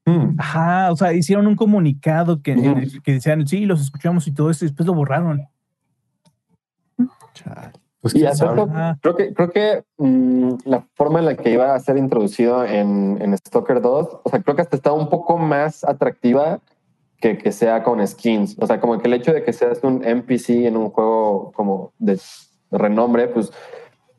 [0.07, 0.37] Mm.
[0.39, 4.51] ajá, o sea, hicieron un comunicado que, el que decían, sí, los escuchamos y todo
[4.51, 5.49] eso, y después lo borraron.
[8.01, 8.21] Pues Y
[9.01, 13.17] creo que, creo que mm, la forma en la que iba a ser introducido en,
[13.21, 16.61] en Stalker 2, o sea, creo que hasta está un poco más atractiva
[17.21, 18.57] que que sea con skins.
[18.61, 21.93] O sea, como que el hecho de que seas un NPC en un juego como
[21.99, 22.19] de
[22.71, 23.53] renombre, pues,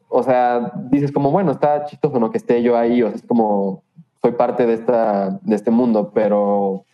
[0.10, 2.32] o sea, dices como, bueno, está chistoso, ¿no?
[2.32, 3.84] Que esté yo ahí, o sea, es como,
[4.22, 6.86] soy parte de, esta, de este mundo, pero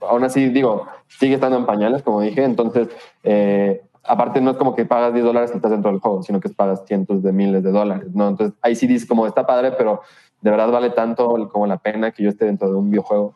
[0.00, 2.88] aún así, digo, sigue estando en pañales, como dije, entonces,
[3.24, 6.40] eh, aparte no es como que pagas 10 dólares y estás dentro del juego, sino
[6.40, 8.28] que pagas cientos de miles de dólares, ¿no?
[8.28, 10.02] Entonces, ahí sí dices como, está padre, pero
[10.40, 13.34] de verdad vale tanto como la pena que yo esté dentro de un videojuego.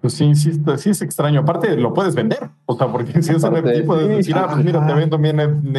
[0.00, 1.40] Pues sí, sí, está- sí es extraño.
[1.40, 2.50] Aparte, lo puedes vender.
[2.64, 5.30] O sea, porque si es NFT, puedes sí, decir, ah, pues mira, te vendo mi,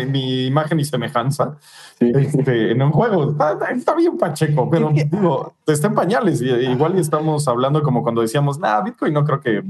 [0.06, 1.58] mi, imagen y semejanza
[1.98, 2.12] Sí.
[2.16, 3.32] este, en un juego.
[3.32, 6.42] Está, bien pacheco, pero digo, está en pañales.
[6.42, 9.64] Y, igual y estamos hablando como cuando decíamos, nah, Bitcoin no creo que,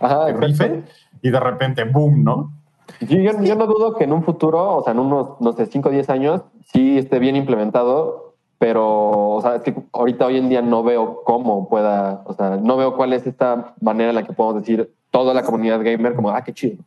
[0.00, 0.82] Ajá, que rife.
[1.22, 2.52] Y de repente, boom, ¿no?
[3.00, 5.88] Yo, yo no dudo que en un futuro, o sea, en unos, no sé, 5
[5.88, 8.25] o 10 años, sí esté bien implementado,
[8.58, 12.56] pero, o sea, es que ahorita hoy en día no veo cómo pueda, o sea,
[12.56, 16.14] no veo cuál es esta manera en la que podemos decir toda la comunidad gamer
[16.14, 16.82] como, ah, qué chido.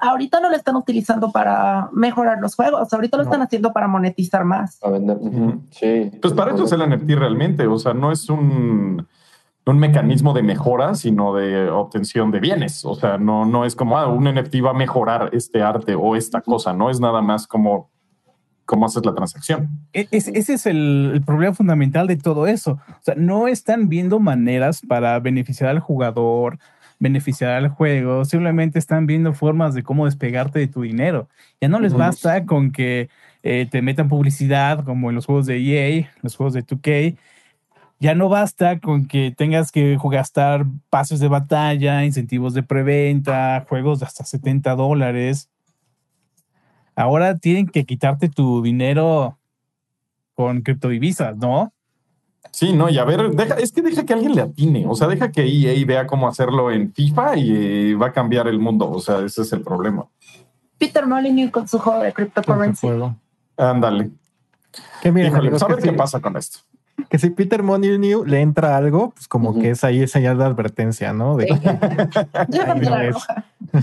[0.00, 3.30] ahorita no lo están utilizando para mejorar los juegos, ahorita lo No.
[3.30, 4.78] están haciendo para monetizar más.
[4.84, 5.18] A vender.
[5.70, 6.10] Sí.
[6.20, 7.66] Pues para eso es el NFT realmente.
[7.66, 9.04] O sea, no es un,
[9.66, 12.84] un mecanismo de mejora, sino de obtención de bienes.
[12.84, 16.14] O sea, no, no es como, ah, un NFT va a mejorar este arte o
[16.14, 16.72] esta cosa.
[16.72, 17.90] No es nada más como
[18.66, 19.68] cómo haces la transacción.
[19.92, 22.72] E- es- ese es el, el problema fundamental de todo eso.
[22.88, 26.58] O sea, no están viendo maneras para beneficiar al jugador,
[26.98, 31.28] beneficiar al juego, simplemente están viendo formas de cómo despegarte de tu dinero.
[31.60, 33.08] Ya no les basta con que
[33.42, 37.16] eh, te metan publicidad como en los juegos de EA, los juegos de 2K.
[37.98, 44.00] Ya no basta con que tengas que gastar pasos de batalla, incentivos de preventa, juegos
[44.00, 45.48] de hasta 70 dólares.
[46.94, 49.38] Ahora tienen que quitarte tu dinero
[50.34, 51.72] con criptodivisas, ¿no?
[52.50, 55.06] Sí, no, y a ver, deja, es que deja que alguien le atine, o sea,
[55.08, 57.52] deja que EA vea cómo hacerlo en FIFA y
[57.92, 60.06] eh, va a cambiar el mundo, o sea, ese es el problema.
[60.76, 62.88] Peter Molyneux con su juego de cryptocurrency.
[63.56, 64.10] Ándale.
[65.00, 66.58] Que miren, Híjole, amigos, pues a ver que qué sí- pasa con esto.
[67.08, 69.60] Que si Peter Molyneux le entra algo, pues como Ujú.
[69.60, 71.36] que es ahí señal de advertencia, ¿no?
[71.36, 71.54] De Sí.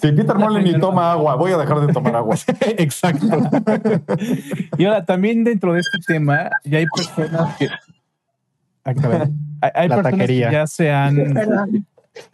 [0.00, 2.36] Si Peter Molyneux toma agua, voy a dejar de tomar agua.
[2.78, 3.26] Exacto.
[4.78, 7.68] Y ahora también dentro de este tema ya hay personas que...
[8.84, 9.28] Ah.
[9.60, 10.46] Hay, hay La personas taquería.
[10.48, 11.86] que ya se han,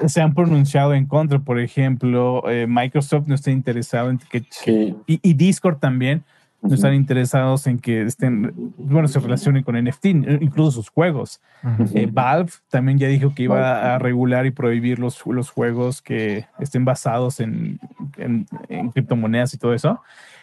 [0.06, 1.38] se han pronunciado en contra.
[1.38, 4.44] Por ejemplo, eh, Microsoft no está interesado en que...
[4.50, 4.94] Sí.
[5.06, 6.24] Y, y Discord también
[6.62, 10.04] no están interesados en que estén, bueno, se relacionen con NFT,
[10.40, 11.40] incluso sus juegos.
[11.94, 16.46] Eh, Valve también ya dijo que iba a regular y prohibir los, los juegos que
[16.60, 17.80] estén basados en,
[18.16, 20.00] en- en criptomonedas y todo eso.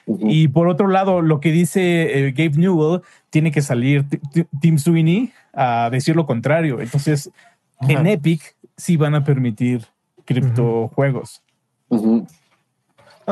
[0.08, 4.46] Y por otro lado, lo que dice eh, Gabe Newell, tiene que salir Ti- Ti-
[4.60, 6.82] Tim Sweeney a decir lo contrario.
[6.82, 7.32] Entonces,
[7.82, 8.08] en.
[8.08, 9.86] Epic sí van a permitir
[10.26, 11.42] criptojuegos.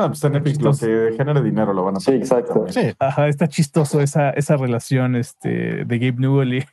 [0.00, 2.20] Ah, pues en Epic lo que genere dinero lo van a Sí, hacer.
[2.22, 2.64] exacto.
[2.68, 2.80] Sí.
[2.98, 6.64] Ajá, está chistoso esa, esa relación este, de Gabe Newell y.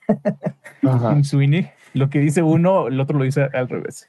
[0.81, 1.69] Tim Sweeney.
[1.93, 4.07] Lo que dice uno, el otro lo dice al revés.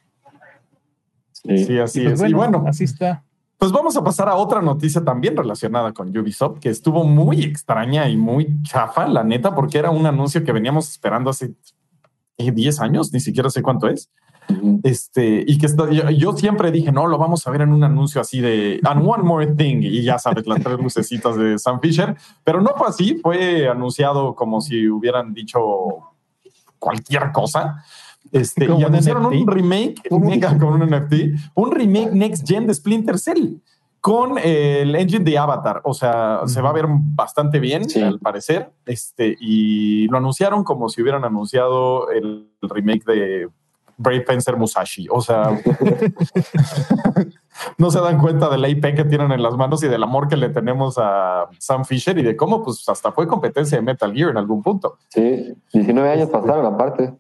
[1.33, 1.65] Sí.
[1.65, 2.31] Sí, así Y pues es.
[2.31, 3.23] y bueno, así está.
[3.59, 8.09] Pues vamos a pasar a otra noticia también relacionada con Ubisoft, que estuvo muy extraña
[8.09, 11.55] y muy chafa, la neta, porque era un anuncio que veníamos esperando hace
[12.37, 14.11] eh, 10 años, ni siquiera sé cuánto es.
[14.83, 17.83] Este, y que está- yo, yo siempre dije, no, lo vamos a ver en un
[17.85, 21.81] anuncio así de And One More Thing, y ya sabes, las tres lucecitas de Sam
[21.81, 25.61] Fisher, pero no fue así, fue anunciado como si hubieran dicho
[26.79, 27.83] cualquier cosa.
[28.33, 31.15] Este, y un anunciaron un remake, mega con un NFT,
[31.55, 33.57] un remake next gen de Splinter Cell
[34.01, 35.81] con el engine de Avatar.
[35.85, 38.01] O sea, se va a ver bastante bien, Sí.
[38.03, 38.71] al parecer.
[38.85, 43.49] Este, y lo anunciaron como si hubieran anunciado el, el remake de
[43.97, 45.07] Brave Fencer Musashi.
[45.11, 45.51] O sea,
[47.79, 50.29] no se dan cuenta de la IP que tienen en las manos y del amor
[50.29, 54.13] que le tenemos a Sam Fisher y de cómo, pues, hasta fue competencia de Metal
[54.13, 54.99] Gear en algún punto.
[55.09, 57.15] Sí, 19 años pasaron aparte.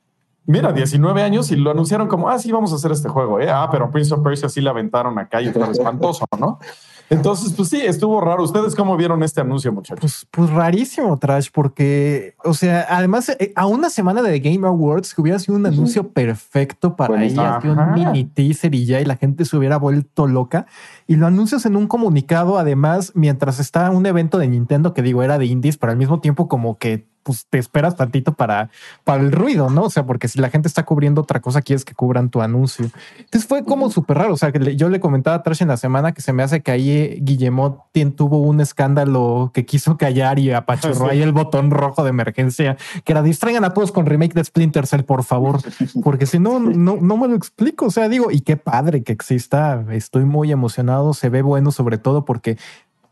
[0.49, 3.49] Mira, 19 años y lo anunciaron como, ah, sí, vamos a hacer este juego, ¿eh?
[3.51, 6.61] Ah, pero Prince of Persia sí le aventaron acá y estaba espantoso, ¿no?
[7.09, 8.43] Entonces, pues sí, estuvo raro.
[8.43, 10.01] ¿Ustedes cómo vieron este anuncio, muchachos?
[10.01, 15.15] Pues, pues rarísimo, Trash, porque, o sea, además, eh, a una semana de Game Awards,
[15.15, 17.43] que hubiera sido un anuncio perfecto para Buenísimo.
[17.43, 20.67] ella, así un mini teaser y ya, y la gente se hubiera vuelto loca.
[21.07, 25.23] Y lo anuncias en un comunicado, además, mientras está un evento de Nintendo que digo
[25.23, 28.71] era de indies, pero al mismo tiempo, como que pues te esperas tantito para,
[29.03, 29.83] para el ruido, ¿no?
[29.83, 32.89] O sea, porque si la gente está cubriendo otra cosa, quieres que cubran tu anuncio.
[33.19, 34.35] Entonces fue como súper raro.
[34.35, 36.61] O sea, que yo le comentaba a Trash en la semana que se me hace
[36.61, 37.83] que ahí eh, Guillemot
[38.15, 41.11] tuvo un escándalo que quiso callar y apachurró Sí.
[41.11, 44.87] ahí el botón rojo de emergencia, que era distraigan a todos con remake de Splinter
[44.87, 45.61] Cell, por favor,
[46.05, 47.87] porque si no, no, no me lo explico.
[47.87, 49.85] O sea, digo, y qué padre que exista.
[49.91, 51.13] Estoy muy emocionado.
[51.13, 52.57] Se ve bueno, sobre todo porque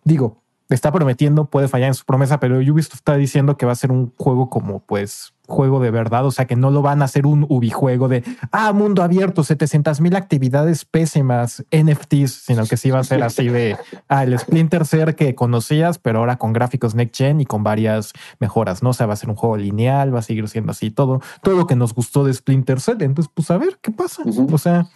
[0.05, 3.77] digo, está prometiendo, puede fallar en su promesa, pero Ubisoft está diciendo que va a
[3.77, 7.05] ser un juego como pues juego de verdad, o sea que no lo van a
[7.05, 12.91] hacer un ubijuego de ah, mundo abierto, 700 mil actividades pésimas, NFTs, sino que sí
[12.91, 13.77] va a ser así de
[14.09, 18.13] ah, el Splinter Cell que conocías, pero ahora con gráficos next gen y con varias
[18.39, 18.91] mejoras, ¿no?
[18.91, 21.57] O sea, va a ser un juego lineal, va a seguir siendo así todo, todo
[21.57, 23.03] lo que nos gustó de Splinter Cell.
[23.03, 24.23] Entonces, pues a ver qué pasa.
[24.51, 24.87] O sea,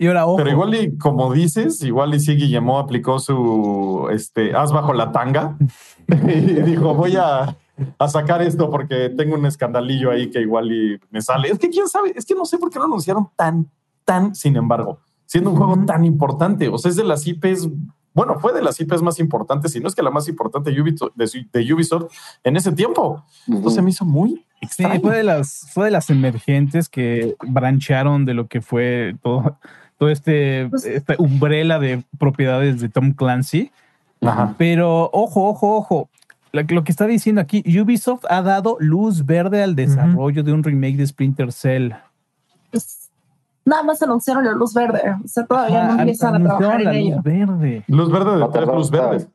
[0.00, 4.56] Y ahora, ojo, Pero igual y como dices, igual y sí Guillemot aplicó su este
[4.56, 5.58] as bajo la tanga
[6.08, 7.54] y dijo voy a,
[7.98, 11.48] a sacar esto porque tengo un escandalillo ahí que igual y me sale.
[11.48, 13.70] Es que quién sabe, es que no sé por qué lo anunciaron tan,
[14.06, 16.68] tan, sin embargo, siendo un juego tan importante.
[16.68, 17.68] O sea, es de las IPs,
[18.14, 20.80] bueno, fue de las IPs más importantes, si no es que la más importante de
[20.80, 22.10] Ubisoft,
[22.42, 23.22] en ese tiempo.
[23.46, 25.00] Entonces me hizo muy Sí, extraño.
[25.00, 29.58] fue de las, fue de las emergentes que brancharon de lo que fue todo,
[30.00, 33.70] todo este, Pues- esta umbrella de propiedades de Tom Clancy.
[34.22, 34.54] Ajá.
[34.56, 36.08] Pero ojo, ojo, ojo.
[36.52, 40.52] Lo, que- lo que está diciendo aquí, Ubisoft ha dado luz verde al desarrollo de
[40.54, 41.92] un remake de Splinter Cell.
[42.70, 43.10] Pues,
[43.66, 45.02] nada más anunciaron la luz verde.
[45.22, 47.14] O sea, todavía no empiezan a trabajar en la ello.
[47.16, 47.84] luz verde.
[47.86, 49.28] Luz verde de tres luz verdes.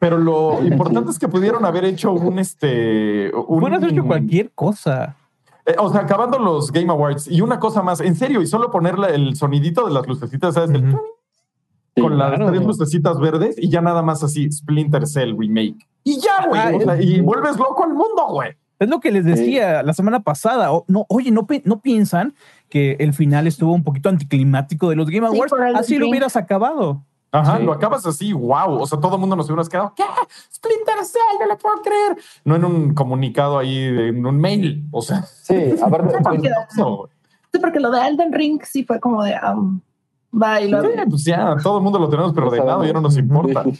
[0.00, 3.30] Pero lo importante es que pudieron haber hecho un este.
[3.34, 5.14] Un, Bueno, has hecho cualquier cosa.
[5.68, 7.28] Eh, o sea, acabando los Game Awards.
[7.28, 10.70] Y una cosa más, en serio, y solo ponerle el sonidito de las lucecitas, ¿sabes?
[10.70, 11.00] El Ujú.
[11.94, 12.50] Sí, con las claro.
[12.50, 15.76] tres lucecitas verdes y ya nada más así, Splinter Cell Remake.
[16.04, 16.60] Y ya, güey.
[16.60, 18.52] Ah, o sea, y vuelves loco al mundo, güey.
[18.78, 20.72] Es lo que les decía la semana pasada.
[20.72, 22.34] O- no, oye, ¿no, ¿no piensan
[22.68, 25.52] que el final estuvo un poquito anticlimático de los Game Awards?
[25.74, 27.02] Así lo hubieras acabado.
[27.30, 27.64] Ajá, Sí.
[27.64, 28.80] lo acabas así, wow.
[28.80, 30.04] O sea, todo el mundo nos hubiéramos quedado, ¿qué?
[30.52, 32.16] Splinter Cell, no lo puedo creer.
[32.44, 34.86] No en un comunicado ahí, de- en un mail.
[34.90, 36.14] O sea, Sí, aparte.
[37.52, 39.34] Sí, porque lo de Elden Ring sí fue como de.
[39.42, 39.80] Um,
[40.30, 40.66] bye.
[40.68, 43.64] Sí, pues ya, todo el mundo lo tenemos, pero de nada ya no nos importa.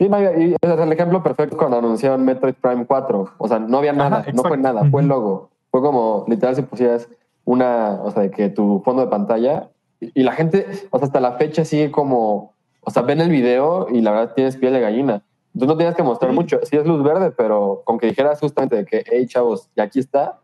[0.00, 3.32] Sí, y- es el ejemplo perfecto cuando anunciaron Metroid Prime 4.
[3.36, 5.50] O sea, no había nada, Ajá, no fue nada, fue el logo.
[5.70, 7.06] Fue como literal si pusieras
[7.44, 9.68] una, o sea, de que tu fondo de pantalla
[10.00, 13.30] y, y la gente, o sea, hasta la fecha sigue como, o sea, ven el
[13.30, 15.22] video y la verdad tienes piel de gallina.
[15.54, 16.34] Entonces no tienes que mostrar Sí.
[16.36, 16.58] mucho.
[16.62, 19.98] Sí es luz verde, pero con que dijeras justamente de que, hey, chavos, y aquí
[19.98, 20.40] está.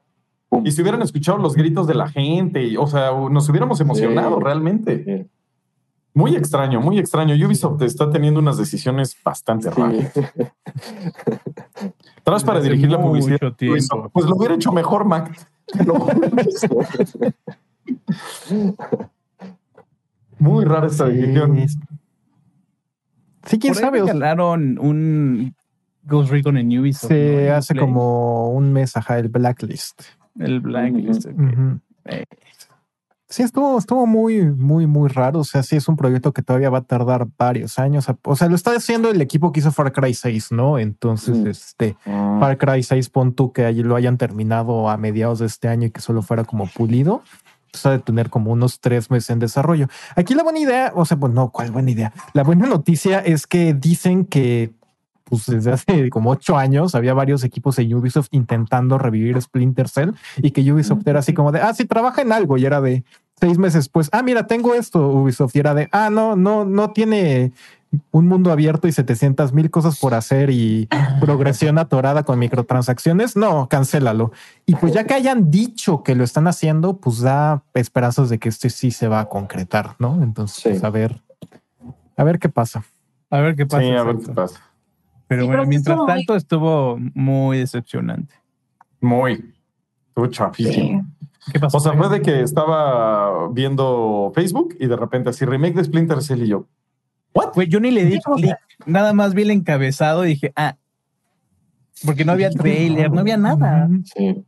[0.49, 0.64] pum.
[0.66, 4.37] Y si hubieran escuchado los gritos de la gente, y, o sea, nos hubiéramos emocionado
[4.39, 4.43] Sí.
[4.45, 5.05] realmente.
[5.05, 5.26] Sí.
[6.14, 7.34] Muy extraño, muy extraño.
[7.47, 10.12] Ubisoft está teniendo unas decisiones bastante raras.
[11.74, 11.93] Sí.
[12.24, 13.39] Tras para dirigir la publicidad.
[13.61, 15.30] Ubisoft, Pues lo hubiera hecho mejor, Mac.
[15.87, 16.07] No.
[20.39, 21.57] Muy rara esta decisión.
[23.47, 24.01] Sí, Sí, quién Por sabe.
[24.01, 25.55] regalaron un
[26.05, 27.11] Ghost Recon en Ubisoft.
[27.11, 27.84] En hace Play.
[27.84, 30.03] como un mes, ajá, el blacklist.
[30.38, 31.26] el Blacklist.
[32.05, 32.24] Eh,
[33.28, 35.40] Sí, estuvo, estuvo muy, muy, muy raro.
[35.40, 38.07] O sea, sí es un proyecto que todavía va a tardar varios años.
[38.22, 40.78] O sea, lo está haciendo el equipo que hizo Far Cry 6, ¿no?
[40.78, 41.47] Entonces, Mm.
[41.49, 42.38] este, Mm.
[42.38, 45.88] Far Cry 6, pon tú que allí lo hayan terminado a mediados de este año
[45.88, 47.22] y que solo fuera como pulido.
[47.76, 49.88] Pues ha de tener como unos tres meses en desarrollo.
[50.14, 52.10] Aquí la buena idea, o sea, pues no, ¿cuál buena idea?
[52.32, 54.72] La buena noticia es que dicen que
[55.24, 60.12] pues desde hace como ocho años había varios equipos en Ubisoft intentando revivir Splinter Cell
[60.38, 63.04] y que Ubisoft era así como de, ah, sí, trabaja en algo y era de
[63.38, 66.92] seis meses pues, ah, mira, tengo esto, Ubisoft y era de, ah, no, no, no
[66.92, 67.52] tiene
[68.11, 70.89] un mundo abierto y 700 mil cosas por hacer y
[71.20, 74.32] progresión atorada con microtransacciones, no, cancélalo.
[74.66, 78.49] Y pues ya que hayan dicho que lo están haciendo, pues da esperanzas de que
[78.49, 80.22] este sí se va a concretar, ¿no?
[80.22, 80.68] Entonces, Sí.
[80.70, 81.22] pues a ver,
[82.16, 82.84] a ver qué pasa.
[83.30, 83.82] a ver qué pasa.
[83.82, 84.61] Sí, a ver qué pasa.
[85.28, 88.34] Pero Sí, bueno, mientras estuvo muy- tanto estuvo muy decepcionante.
[89.01, 89.53] Muy.
[90.09, 91.05] Estuvo chafísimo.
[91.20, 91.26] Sí.
[91.53, 91.76] ¿Qué pasó?
[91.76, 96.22] O sea, fue de que estaba viendo Facebook y de repente así remake de Splinter
[96.22, 96.66] Cell y yo.
[97.37, 97.53] ¿What?
[97.55, 98.57] Güey, yo ni le di Sí, clic,
[98.87, 100.76] nada más vi el encabezado y dije, ah,
[102.05, 103.89] porque no había trailer, no había nada.
[104.05, 104.45] Sí.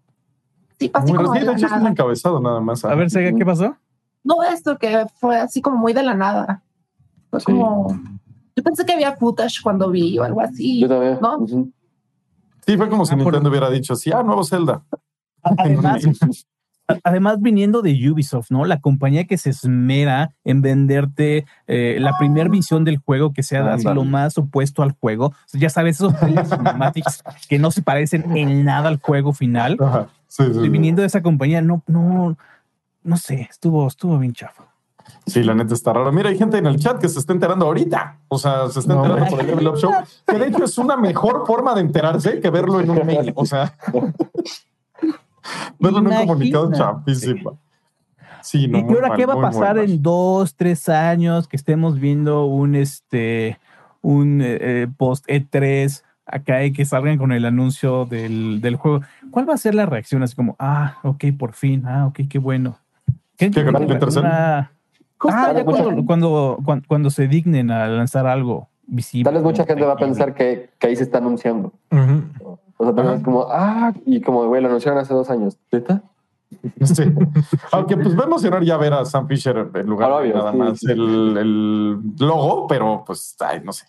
[0.81, 1.91] Sí, Muy como sí, de de la hecho es un nada.
[1.91, 2.85] encabezado nada más.
[2.85, 3.77] A ver, Sega, ¿qué pasó?
[4.23, 6.63] No, esto que fue así como muy de la nada.
[7.31, 7.47] Fue Sí.
[7.47, 7.89] como.
[8.57, 10.81] Yo pensé que había footage cuando vi o algo así.
[10.81, 11.73] Yo también.
[12.67, 14.83] Sí, fue como si Ah, por- Nintendo hubiera dicho así, ah, nuevo Zelda.
[15.43, 16.03] Además,
[17.05, 18.65] además viniendo de Ubisoft, ¿no?
[18.65, 23.75] La compañía que se esmera en venderte eh, la primera visión del juego que sea
[23.75, 25.27] así lo más opuesto al juego.
[25.27, 29.77] O sea, ya sabes, esos cinematics que no se parecen en nada al juego final.
[29.81, 30.09] Ajá.
[30.27, 30.69] Sí, sí, Y sí.
[30.69, 32.37] viniendo de esa compañía, no, no,
[33.03, 34.65] no sé, estuvo, estuvo bien chafa.
[35.27, 36.13] Sí, la neta está raro.
[36.13, 38.19] Mira, hay gente en el chat que se está enterando ahorita.
[38.29, 39.93] O sea, se está No, enterando por el Level Up Show.
[40.27, 43.33] Que de hecho es una mejor forma de enterarse que verlo en un mail.
[43.35, 43.75] O sea,
[45.79, 47.59] un comunicado chafísimo.
[48.43, 51.99] Sí, no, ¿Y ahora mal, qué va a pasar en dos, tres años que estemos
[51.99, 53.59] viendo un este
[54.01, 59.01] un eh, eh, post E3 acá y que salgan con el anuncio del, del juego?
[59.31, 60.23] ¿Cuál va a ser la reacción?
[60.23, 62.79] Así como, ah, ok, por fin, ah, ok, qué bueno.
[63.37, 64.71] ¿Qué, ¿Qué, una-
[65.21, 69.25] Ah, ya cuando, cuando, cuando, cuando se dignen a lanzar algo visible.
[69.25, 71.73] Tal vez mucha gente va a pensar que, que ahí se está anunciando.
[71.91, 72.59] Ujú.
[72.79, 73.19] O sea, tal vez Ajá.
[73.19, 75.59] es como, ah, y como, güey, lo anunciaron hace dos años.
[75.71, 76.03] ¿Neta?
[76.83, 77.03] Sí.
[77.73, 80.53] Aunque pues va a emocionar ya ver a Sam Fisher en lugar Obvio, de nada
[80.53, 80.91] sí, más sí.
[80.91, 83.85] el, el logo, pero pues, ay, no sé.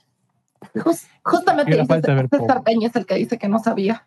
[0.75, 2.63] Jus- justamente César.
[2.65, 4.05] Peña es el que dice que no sabía.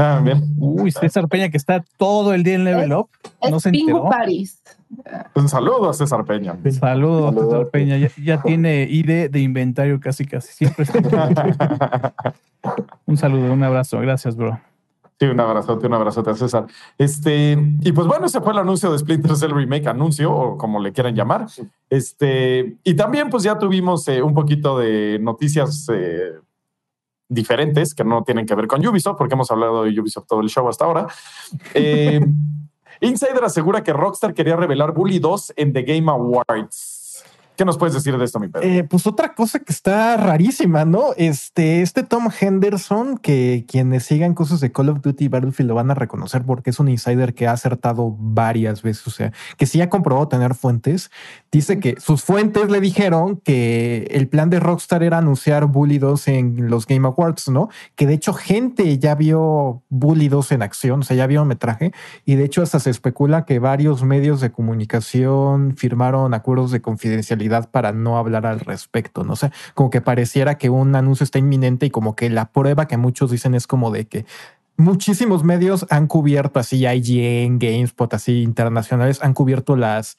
[0.00, 0.54] Ah, bien.
[0.58, 3.08] Uy, César Peña que está todo el día en Level Up.
[3.40, 4.08] Es No se Pingu enteró.
[4.08, 4.62] Paris.
[5.34, 6.56] Un saludo a César Peña.
[6.70, 7.34] Saludos, Saludos.
[7.50, 7.96] César Peña.
[7.98, 10.52] Ya, ya tiene ID de inventario casi, casi.
[10.52, 12.14] Siempre está-
[13.06, 13.98] Un saludo, un abrazo.
[14.00, 14.58] Gracias, bro.
[15.20, 16.66] Sí, un abrazote, un abrazote a César.
[16.96, 20.78] Este, y pues bueno, ese fue el anuncio de Splinter Cell Remake, anuncio, o como
[20.78, 21.46] le quieran llamar.
[21.90, 26.34] Este, y también pues ya tuvimos eh, un poquito de noticias eh,
[27.28, 30.48] diferentes que no tienen que ver con Ubisoft, porque hemos hablado de Ubisoft todo el
[30.48, 31.06] show hasta ahora.
[31.74, 32.20] Eh,
[33.00, 36.98] Insider asegura que Rockstar quería revelar Bully 2 en The Game Awards.
[37.58, 38.68] ¿Qué nos puedes decir de esto, mi Pedro?
[38.68, 41.06] Eh, pues otra cosa que está rarísima, ¿no?
[41.16, 45.74] Este, este Tom Henderson, que quienes sigan cosas de Call of Duty y Battlefield lo
[45.74, 49.66] van a reconocer porque es un insider que ha acertado varias veces, o sea, que
[49.66, 51.10] sí ha comprobado tener fuentes.
[51.50, 56.28] Dice que sus fuentes le dijeron que el plan de Rockstar era anunciar Bully 2
[56.28, 57.70] en los Game Awards, ¿no?
[57.94, 61.92] Que de hecho gente ya vio Bully 2 en acción, o sea, ya vio metraje
[62.26, 67.70] y de hecho hasta se especula que varios medios de comunicación firmaron acuerdos de confidencialidad
[67.70, 69.24] para no hablar al respecto.
[69.24, 72.86] No sé, como que pareciera que un anuncio está inminente y como que la prueba
[72.88, 74.26] que muchos dicen es como de que
[74.76, 80.18] muchísimos medios han cubierto así IGN, GameSpot, así internacionales han cubierto las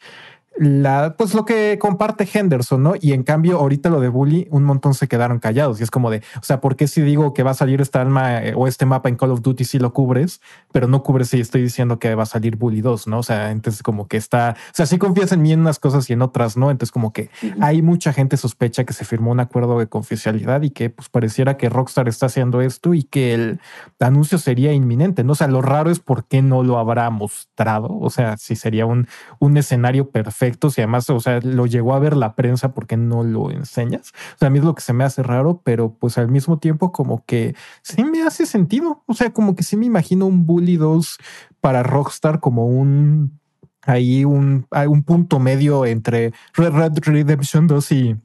[0.59, 2.93] la, pues lo que comparte Henderson, ¿no?
[2.99, 5.79] Y en cambio, ahorita lo de Bully, un montón se quedaron callados.
[5.79, 8.01] Y es como de, o sea, ¿por qué si digo que va a salir esta
[8.01, 10.41] alma eh, o este mapa en Call of Duty si lo cubres,
[10.73, 13.19] pero no cubres si estoy diciendo que va a salir Bully 2, ¿no?
[13.19, 16.09] O sea, entonces como que está, o sea, sí confías en mí en unas cosas
[16.09, 16.71] y en otras, ¿no?
[16.71, 17.29] Entonces como que
[17.61, 21.55] hay mucha gente sospecha que se firmó un acuerdo de confidencialidad y que pues pareciera
[21.55, 23.61] que Rockstar está haciendo esto y que el
[24.01, 25.31] anuncio sería inminente, ¿no?
[25.31, 27.97] O sea, lo raro es por qué no lo habrá mostrado.
[27.97, 29.07] O sea, si sería un,
[29.39, 33.23] un escenario perfecto y además, o sea, lo llegó a ver la prensa porque no
[33.23, 34.11] lo enseñas.
[34.35, 36.59] O sea, a mí es lo que se me hace raro, pero pues al mismo
[36.59, 39.03] tiempo como que sí me hace sentido.
[39.05, 41.17] O sea, como que sí me imagino un Bully 2
[41.61, 43.39] para Rockstar como un
[43.83, 48.17] ahí un, un punto medio entre Red Red Redemption 2 y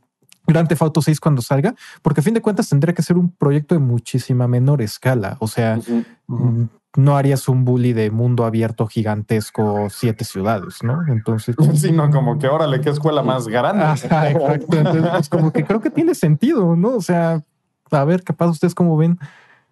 [0.47, 3.31] Grand Theft Auto 6 cuando salga, porque a fin de cuentas tendría que ser un
[3.31, 5.37] proyecto de muchísima menor escala.
[5.41, 5.79] O sea,
[6.27, 11.07] mm, no harías un bully de mundo abierto gigantesco, siete ciudades, ¿no?
[11.09, 13.85] Entonces, sí, no, como que órale, qué escuela más grande.
[13.85, 14.77] exacto.
[14.77, 16.97] Entonces, pues, como que creo que tiene sentido, ¿no?
[16.97, 17.43] O sea,
[17.91, 19.19] a ver, capaz ustedes cómo ven.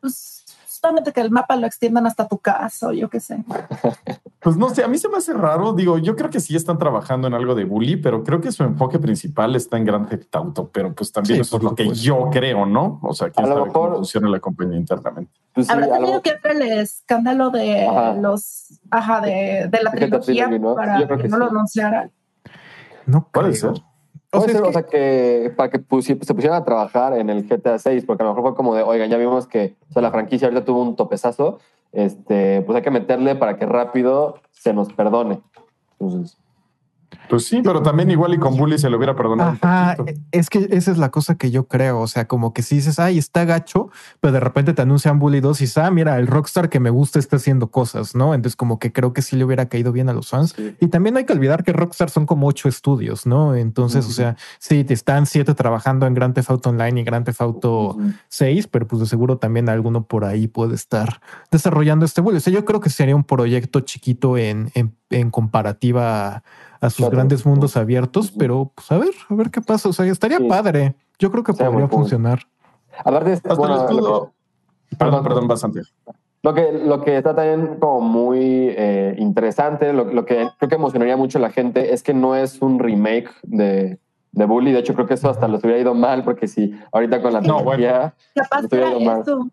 [0.01, 0.42] Pues
[0.83, 3.45] solamente que el mapa lo extiendan hasta tu casa o yo qué sé.
[4.43, 5.73] Pues no sé, a mí se me hace raro.
[5.73, 8.65] Digo, yo creo que sí están trabajando en algo de bully, pero creo que su
[8.65, 12.29] enfoque principal está en Grand Theft Auto, pero pues también eso es lo que yo
[12.33, 12.99] creo, ¿no?
[13.05, 15.31] O sea, quién sabe cómo funciona la compañía internamente.
[15.55, 17.87] Pues Habrá tenido que ver el escándalo de
[18.21, 22.11] los, ajá, de, de la trilogía para que, no lo anunciara.
[23.07, 23.75] No puede ser.
[24.35, 28.05] O sea, o sea, que para que se pusieran a trabajar en el GTA 6,
[28.07, 30.49] porque a lo mejor fue como de, oigan, ya vimos que o sea, la franquicia
[30.49, 31.59] ahorita tuvo un topezazo,
[31.93, 35.43] este, pues hay que meterle para que rápido se nos perdone.
[35.99, 36.39] Entonces,
[37.29, 39.57] pues sí, pero también igual y con Bully se lo hubiera perdonado.
[40.31, 42.01] es que esa es la cosa que yo creo.
[42.01, 45.41] O sea, como que si dices, ay, está gacho, pero de repente te anuncian Bully
[45.41, 48.35] 2 y dices, ah, mira, el rockstar que me gusta está haciendo cosas, ¿no?
[48.35, 50.55] Entonces, como que creo que sí le hubiera caído bien a los fans.
[50.81, 53.55] Y también hay que olvidar que Rockstar son como ocho estudios, ¿no?
[53.55, 57.25] Entonces, o sea, sí, te están siete trabajando en Grand Theft Auto Online y Grand
[57.25, 57.97] Theft Auto
[58.29, 61.21] 6, pero pues de seguro también alguno por ahí puede estar
[61.51, 62.39] desarrollando este Bully.
[62.39, 66.43] O sea, yo creo que sería un proyecto chiquito en, en, en comparativa a
[66.91, 69.89] sus grandes mundos abiertos, pero pues a ver, a ver qué pasa.
[69.89, 70.95] O sea, estaría padre.
[71.19, 72.41] Yo creo que podría funcionar.
[73.05, 73.87] Aparte, este, bueno,
[74.99, 75.83] perdón, perdón, bastante.
[76.43, 78.41] Lo que, lo que está también como muy
[78.77, 82.35] eh, interesante, lo, lo, que creo que emocionaría mucho a la gente es que no
[82.35, 84.01] es un remake de,
[84.33, 84.73] de Bully.
[84.73, 87.41] De hecho, creo que eso hasta los hubiera ido mal, porque si ahorita con la
[87.41, 88.15] no, tecnología...
[88.35, 89.49] Capaz era eso.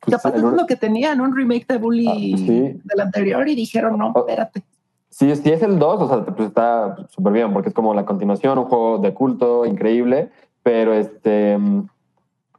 [0.00, 3.98] Pues, Capaz es lo que tenían, un remake de Bully ah, del anterior y dijeron,
[3.98, 4.62] no, espérate.
[5.16, 8.04] Si, si es el 2, o sea, pues está súper bien, porque es como la
[8.04, 10.30] continuación, un juego de culto increíble,
[10.62, 11.58] pero este.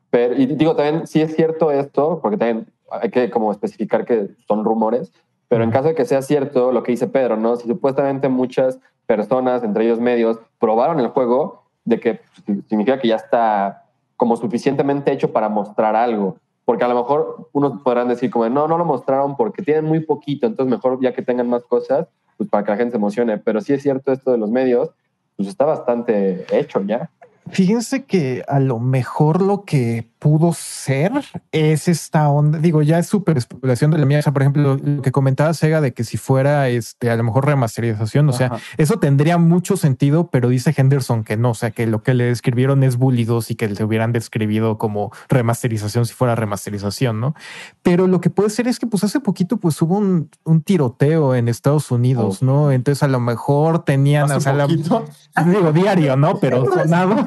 [0.09, 4.29] Pero, y digo también, si es cierto esto, porque también hay que como especificar que
[4.47, 5.13] son rumores,
[5.47, 7.57] pero en caso de que sea cierto lo que dice Pedro, ¿no?
[7.57, 12.21] Si supuestamente muchas personas, entre ellos medios, probaron el juego, de que
[12.69, 13.85] significa que ya está
[14.15, 16.37] como suficientemente hecho para mostrar algo.
[16.65, 19.99] Porque a lo mejor unos podrán decir como, no, no lo mostraron porque tienen muy
[19.99, 22.07] poquito, entonces mejor ya que tengan más cosas,
[22.37, 23.37] pues para que la gente se emocione.
[23.37, 24.91] Pero sí es cierto esto de los medios,
[25.35, 27.09] pues está bastante hecho ya.
[27.51, 31.11] Fíjense que a lo mejor lo que pudo ser
[31.51, 32.57] es esta onda.
[32.59, 34.19] Digo, ya es súper especulación de la mía.
[34.19, 37.23] O sea, por ejemplo, lo que comentaba Sega de que si fuera este, a lo
[37.23, 41.51] mejor remasterización, o sea, eso tendría mucho sentido, pero dice Henderson que no.
[41.51, 44.77] O sea, que lo que le escribieron es Bully 2 y que le hubieran describido
[44.77, 47.35] como remasterización si fuera remasterización, no?
[47.83, 50.29] Pero lo que puede ser es que, pues hace poquito, pues hubo un,
[50.65, 52.45] tiroteo en Estados Unidos, oh.
[52.45, 52.71] no?
[52.71, 56.37] Entonces, a lo mejor tenían, o sea, la, digo diario, no?
[56.41, 57.23] Pero sonado.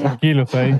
[0.00, 0.78] Tranquilos ahí.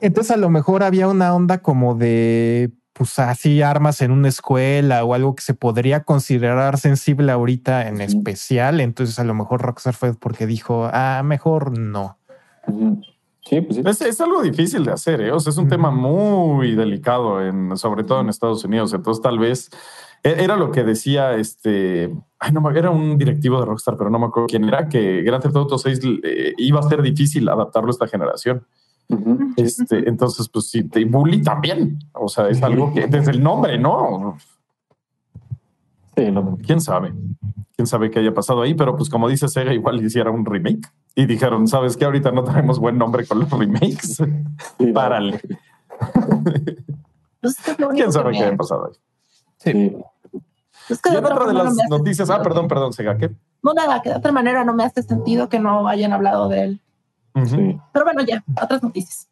[0.00, 5.04] Entonces a lo mejor había una onda como de pues así armas en una escuela
[5.04, 8.80] o algo que se podría considerar sensible ahorita en especial.
[8.80, 12.18] Entonces a lo mejor Rockstar fue porque dijo, ah, mejor no.
[13.42, 14.04] Sí, pues sí.
[14.04, 15.32] Es, algo difícil de hacer, ¿eh?
[15.32, 18.92] O sea, es un tema muy delicado, en, sobre todo en Estados Unidos.
[18.92, 19.70] Entonces tal vez
[20.22, 22.14] Era lo que decía este.
[22.38, 25.22] Ay, no, me- era un directivo de Rockstar, pero no me acuerdo quién era, que
[25.22, 28.66] Grand Theft Auto 6 eh, iba a ser difícil adaptarlo a esta generación.
[29.56, 31.98] Este, entonces, pues sí, y Bully también.
[32.12, 34.36] O sea, es algo que desde el nombre, ¿no?
[36.16, 36.58] Sí, no.
[36.64, 37.12] quién sabe,
[37.76, 40.86] quién sabe qué haya pasado ahí, pero pues como dice Sega, igual hiciera un remake
[41.14, 44.16] y dijeron, sabes que ahorita no tenemos buen nombre con los remakes.
[44.16, 44.24] Sí,
[44.86, 44.92] no.
[44.92, 45.40] Párale.
[47.40, 48.98] Pues es que es lo único Quién sabe que qué haya pasado ahí.
[49.62, 49.96] Sí.
[50.88, 53.16] es que Y de en otra otra de las no noticias, ah, perdón, perdón, Sega,
[53.16, 53.30] ¿qué?
[53.62, 56.62] No, nada, que de otra manera no me hace sentido que no hayan hablado de
[56.64, 56.80] él.
[57.34, 59.28] Pero bueno, ya, otras noticias.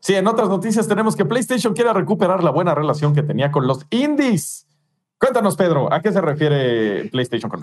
[0.00, 3.66] Sí, en otras noticias tenemos que PlayStation quiere recuperar la buena relación que tenía con
[3.66, 4.66] los indies.
[5.20, 7.60] Cuéntanos, Pedro, ¿a qué se refiere PlayStation con?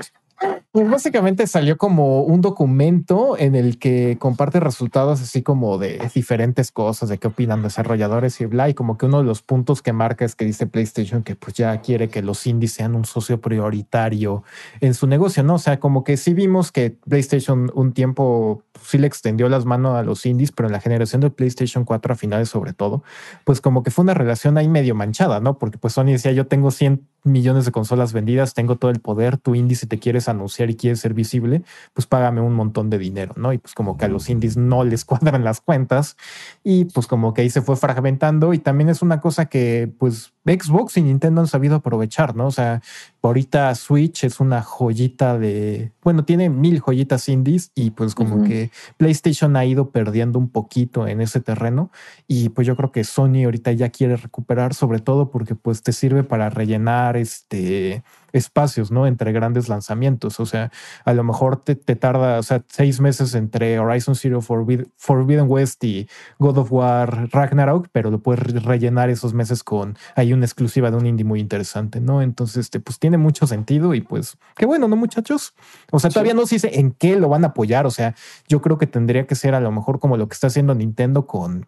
[0.71, 6.71] Pues básicamente salió como un documento en el que comparte resultados así como de diferentes
[6.71, 8.69] cosas, de qué opinan desarrolladores y bla.
[8.69, 11.55] Y como que uno de los puntos que marca es que dice PlayStation que pues
[11.55, 14.43] ya quiere que los indies sean un socio prioritario
[14.79, 15.55] en su negocio, ¿no?
[15.55, 19.65] O sea, como que sí vimos que PlayStation un tiempo pues, sí le extendió las
[19.65, 23.01] manos a los indies, pero en la generación de PlayStation 4 a finales sobre todo,
[23.45, 25.57] pues como que fue una relación ahí medio manchada, ¿no?
[25.57, 29.37] Porque pues Sony decía, yo tengo 100 millones de consolas vendidas, tengo todo el poder,
[29.37, 31.63] tu indie si te quieres anunciar y quieres ser visible,
[31.93, 33.53] pues págame un montón de dinero, ¿no?
[33.53, 36.17] Y pues como que a los indies no les cuadran las cuentas
[36.63, 40.33] y pues como que ahí se fue fragmentando y también es una cosa que pues
[40.47, 42.47] Xbox y Nintendo han sabido aprovechar, ¿no?
[42.47, 42.81] O sea,
[43.21, 48.71] ahorita Switch es una joyita de, bueno, tiene mil joyitas indies y pues como que
[48.97, 51.91] PlayStation ha ido perdiendo un poquito en ese terreno
[52.27, 55.91] y pues yo creo que Sony ahorita ya quiere recuperar sobre todo porque pues te
[55.91, 58.03] sirve para rellenar este
[58.37, 59.07] espacios, ¿no?
[59.07, 60.39] Entre grandes lanzamientos.
[60.39, 60.71] O sea,
[61.05, 65.45] a lo mejor te, te tarda, o sea, seis meses entre Horizon Zero Forbid- Forbidden
[65.49, 66.07] West y
[66.39, 70.91] God of War Ragnarok, pero lo puedes re- rellenar esos meses con, hay una exclusiva
[70.91, 72.21] de un indie muy interesante, ¿no?
[72.21, 75.53] Entonces, este, pues tiene mucho sentido y pues, qué bueno, ¿no, muchachos?
[75.91, 77.85] O sea, todavía no se dice en qué lo van a apoyar.
[77.85, 78.15] O sea,
[78.47, 81.25] yo creo que tendría que ser a lo mejor como lo que está haciendo Nintendo
[81.27, 81.65] con,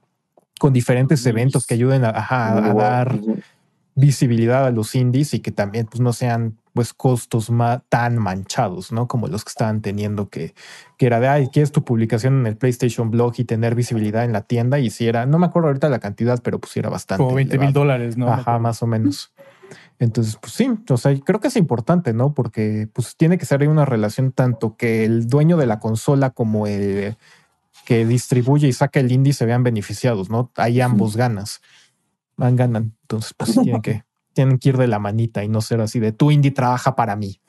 [0.60, 3.20] con diferentes eventos que ayuden a, ajá, a dar.
[4.00, 8.92] Visibilidad a los indies y que también pues no sean pues costos ma- tan manchados,
[8.92, 9.08] ¿no?
[9.08, 10.54] Como los que estaban teniendo que,
[10.98, 14.32] que era de, ay, ¿quieres tu publicación en el PlayStation Blog y tener visibilidad en
[14.32, 14.80] la tienda?
[14.80, 17.24] Y si era, no me acuerdo ahorita la cantidad, pero pues era bastante.
[17.24, 18.32] Como 20 mil dólares, ¿no?
[18.32, 19.34] Ajá, más o menos.
[20.00, 22.34] Entonces, pues sí, o sea, creo que es importante, ¿no?
[22.34, 26.68] Porque pues tiene que ser una relación tanto que el dueño de la consola como
[26.68, 27.18] el
[27.86, 30.52] que distribuye y saca el indie se vean beneficiados, ¿no?
[30.56, 31.62] Ahí ambos ganas,
[32.40, 32.96] van ganan.
[33.02, 36.12] Entonces, pues tienen que, tienen que ir de la manita y no ser así de
[36.12, 37.40] tu indie trabaja para mí.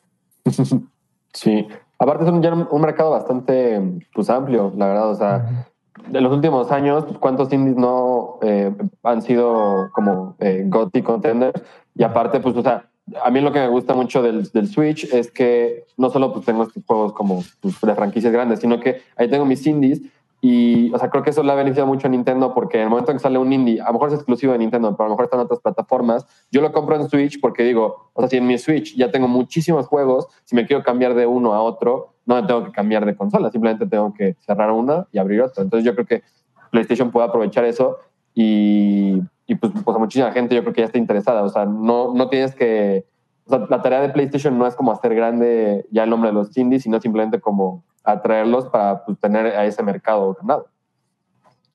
[1.33, 1.69] Sí.
[1.97, 3.81] Aparte es un, mercado bastante
[4.13, 5.11] pues, amplio, la verdad.
[5.11, 5.69] O sea,
[6.09, 8.75] de los últimos años, ¿cuántos indies no eh,
[9.05, 11.63] han sido como eh, GOTY contenders?
[11.95, 12.91] Y aparte, pues, o sea,
[13.23, 16.47] a mí lo que me gusta mucho del, del Switch es que no solo pues,
[16.47, 20.01] tengo estos juegos como pues, de franquicias grandes, sino que ahí tengo mis indies
[20.43, 22.91] y, o sea, creo que eso le ha beneficiado mucho a Nintendo porque en el
[22.91, 25.09] momento en que sale un indie, a lo mejor es exclusivo de Nintendo, pero a
[25.09, 28.29] lo mejor está en otras plataformas, yo lo compro en Switch porque digo, o sea,
[28.29, 31.61] si en mi Switch ya tengo muchísimos juegos, si me quiero cambiar de uno a
[31.61, 35.43] otro, no me tengo que cambiar de consola, simplemente tengo que cerrar una y abrir
[35.43, 35.63] otra.
[35.63, 36.23] Entonces yo creo que
[36.71, 37.99] PlayStation puede aprovechar eso
[38.35, 41.43] y, y pues, pues a muchísima gente yo creo que ya está interesada.
[41.43, 43.05] O sea, no, no tienes que...
[43.47, 46.35] O sea, la tarea de PlayStation no es como hacer grande ya el nombre de
[46.35, 47.83] los indies, sino simplemente como
[48.13, 50.69] atraerlos para pues, tener a ese mercado ganado.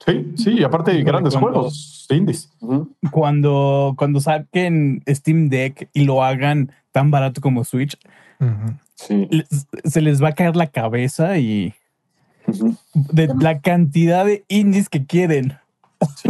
[0.05, 2.51] Sí, sí, y aparte hay grandes Cuando- juegos indies.
[3.11, 7.97] Cuando, cuando saquen Steam Deck y lo hagan tan barato como Switch.
[8.95, 9.27] Sí.
[9.31, 11.73] les- se les va a caer la cabeza y
[12.93, 15.57] de la cantidad de indies que quieren.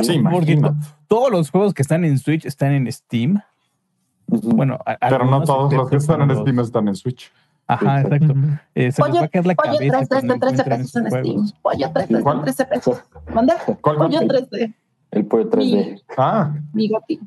[0.01, 0.69] Sí, Porque imagino.
[0.69, 0.75] to-
[1.07, 3.41] todos los juegos que están en Switch están en Steam.
[4.27, 7.31] Bueno, a- Pero no todos los que están en Steam están en Switch.
[7.67, 8.33] Ajá, exacto.
[8.75, 9.97] Eh, se les va a Pollo, caer la pollo cabeza.
[9.97, 11.51] 3 cuando de 13 encuentren pesos en Steam.
[11.61, 12.41] Pollo 3 de ¿Cuál?
[12.41, 13.01] 13 pesos.
[13.33, 13.55] ¿Manda?
[13.81, 14.49] ¿Cuál, Pollo cuál?
[14.49, 14.73] 3D.
[15.11, 16.01] El pollo 3D.
[16.17, 17.19] Ah, Mi goti.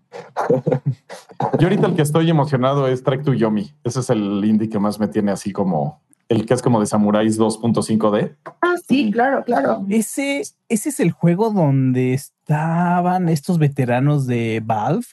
[1.58, 3.72] yo ahorita el que estoy emocionado es Trek to Yomi.
[3.82, 6.86] Ese es el indie que más me tiene así como el que es como de
[6.86, 8.36] Samuráis 2.5D.
[8.60, 9.86] Ah, sí, claro, claro.
[9.88, 15.06] Ese, ese es el juego donde estaban estos veteranos de Valve.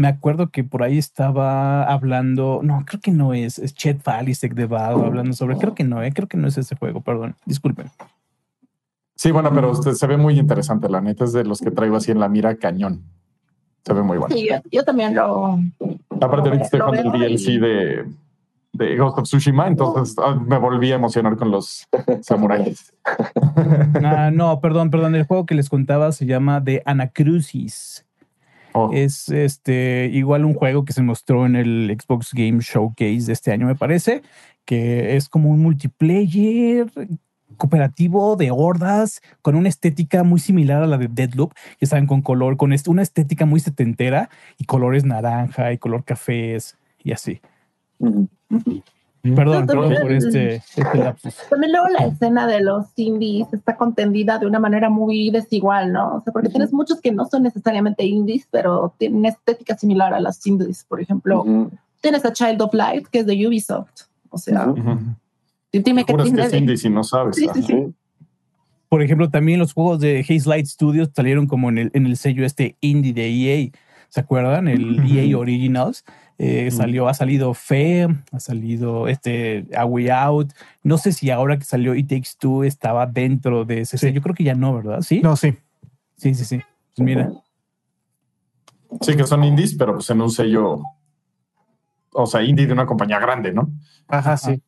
[0.00, 4.54] Me acuerdo que por ahí estaba hablando, no, creo que no es, es Chet Falisek
[4.54, 7.36] de Valve hablando sobre, creo que no, eh, creo que no es ese juego, perdón,
[7.44, 7.90] disculpen.
[9.14, 10.88] Sí, bueno, pero usted se ve muy interesante.
[10.88, 13.02] La neta es de los que traigo así en la mira cañón.
[13.84, 14.34] Se ve muy bueno.
[14.34, 15.58] Sí, yo, yo también lo.
[16.18, 18.04] Aparte, ahorita estoy con el DLC y- de,
[18.72, 21.86] de Ghost of Tsushima, entonces ah, me volví a emocionar con los
[22.22, 22.90] samuráis.
[24.02, 28.06] Ah, no, perdón, perdón, el juego que les contaba se llama The Anacrucis.
[28.72, 28.90] Oh.
[28.92, 33.52] Es este igual un juego que se mostró en el Xbox Game Showcase de este
[33.52, 34.22] año, me parece,
[34.64, 36.86] que es como un multiplayer
[37.56, 41.52] cooperativo de hordas con una estética muy similar a la de Deadloop.
[41.80, 46.04] Ya saben, con color, con est- una estética muy setentera y colores naranja y color
[46.04, 47.40] cafés y así.
[47.98, 48.28] Ujú.
[49.22, 51.34] Perdón, perdón también- por este, este lapsus.
[51.50, 56.16] También luego la escena de los indies está contendida de una manera muy desigual, ¿no?
[56.16, 60.20] O sea, porque tienes muchos que no son necesariamente indies, pero tienen estética similar a
[60.20, 60.84] las indies.
[60.88, 61.70] Por ejemplo, Ujú.
[62.00, 63.90] tienes a Child of Light, que es de Ubisoft.
[64.30, 64.80] O sea, Ujú.
[64.80, 64.98] Ujú.
[65.72, 67.36] dime que que es de- indie si no sabes.
[67.36, 67.74] Sí, sí, sí.
[68.88, 72.16] Por ejemplo, también los juegos de Haze Light Studios salieron como en el, en el
[72.16, 73.70] sello este indie de EA.
[74.08, 74.66] ¿Se acuerdan?
[74.66, 75.08] El Ujú.
[75.14, 76.04] EA Originals.
[76.42, 80.52] Eh, salió, ha salido Fe, ha salido este A Way Out.
[80.82, 84.06] No sé si ahora que salió It Takes Two estaba dentro de ese Sí.
[84.06, 84.14] sello.
[84.14, 85.02] Yo creo que ya no, ¿verdad?
[85.02, 85.20] Sí.
[85.22, 85.54] No, sí.
[86.16, 86.60] Sí, sí, sí.
[86.96, 87.30] Pues mira.
[89.02, 90.80] Sí, que son indies, pero pues en un sello.
[92.14, 93.70] O sea, indie de una compañía grande, ¿no?
[94.08, 94.62] Ajá, sí.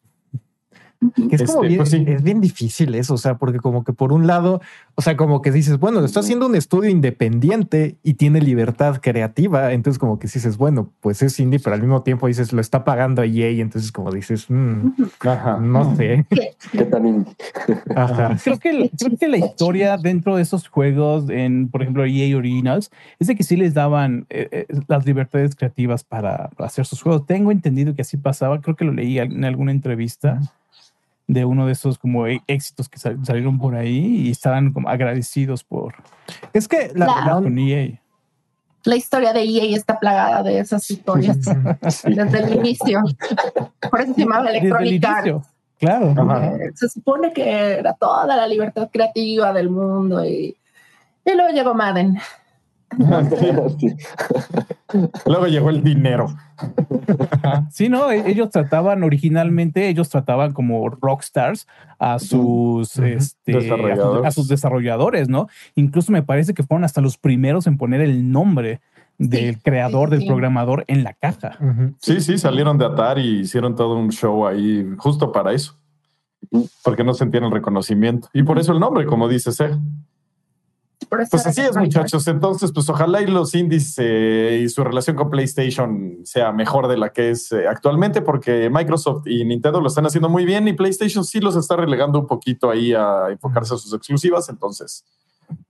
[1.29, 2.05] Que es, como Este, bien, pues sí.
[2.07, 4.61] es bien difícil eso, o sea, porque como que por un lado,
[4.95, 9.01] o sea, como que dices, bueno, lo está haciendo un estudio independiente y tiene libertad
[9.03, 12.61] creativa, entonces como que dices, bueno, pues es indie, pero al mismo tiempo dices, lo
[12.61, 15.59] está pagando a EA, entonces como dices, mm, Ajá.
[15.59, 16.27] no sé.
[16.73, 17.35] ¿Qué tan indie?
[17.97, 18.37] Ajá.
[18.43, 22.91] Creo que, creo que la historia dentro de esos juegos, en por ejemplo EA Originals,
[23.19, 27.03] es de que sí les daban eh, eh, las libertades creativas para, para hacer sus
[27.03, 27.27] juegos.
[27.27, 30.41] Tengo entendido que así pasaba, creo que lo leí en alguna entrevista
[31.33, 34.89] de uno de esos como e- éxitos que sal- salieron por ahí y estaban como
[34.89, 35.95] agradecidos por
[36.53, 37.99] Es que la, La- la- con EA.
[38.85, 41.39] La historia de EA está plagada de esas historias
[42.05, 43.01] desde el inicio.
[43.91, 45.27] Por eso se llamaba Desde el Electronic Arts.
[45.27, 45.43] inicio,
[45.79, 46.15] claro.
[46.65, 50.57] Eh, Se supone que era toda la libertad creativa del mundo y,
[51.25, 52.19] y luego llegó Madden.
[53.79, 53.89] Sí.
[55.27, 56.27] Luego llegó el dinero.
[57.73, 61.67] Sí, no, e- ellos trataban originalmente, ellos trataban como rockstars
[61.99, 64.27] a sus, este, a sus- Desarrolladores.
[64.27, 65.49] a sus desarrolladores, ¿no?
[65.75, 68.81] Incluso me parece que fueron hasta los primeros en poner el nombre
[69.19, 70.27] del Sí, creador, sí, del sí.
[70.29, 71.59] programador en la caja.
[71.99, 75.77] Sí, sí, salieron de Atari y hicieron todo un show ahí justo para eso.
[76.85, 78.29] Porque no sentían el reconocimiento.
[78.33, 79.73] Y por eso el nombre, como dice Seg.
[81.09, 82.27] Pues así es, muchachos.
[82.29, 86.97] Entonces, pues ojalá y los indies eh, y su relación con PlayStation sea mejor de
[86.97, 90.73] la que es eh, actualmente, porque Microsoft y Nintendo lo están haciendo muy bien y
[90.73, 94.49] PlayStation sí los está relegando un poquito ahí a enfocarse a sus exclusivas.
[94.49, 95.05] Entonces,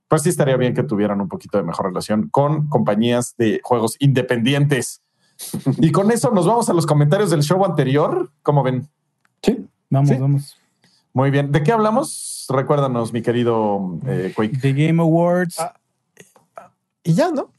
[0.07, 3.95] pues sí estaría bien que tuvieran un poquito de mejor relación con compañías de juegos
[3.99, 5.01] independientes.
[5.79, 8.31] Y con eso nos vamos a los comentarios del show anterior.
[8.43, 8.87] ¿Cómo ven?
[9.41, 9.65] Sí.
[9.89, 10.15] Vamos, Sí.
[10.15, 10.57] vamos.
[11.13, 11.51] Muy bien.
[11.51, 12.32] ¿De qué hablamos?
[12.49, 14.57] Recuérdanos, mi querido eh, Quake.
[14.59, 15.59] The Game Awards.
[15.59, 15.73] Ah,
[17.03, 17.49] Y ya, ¿no?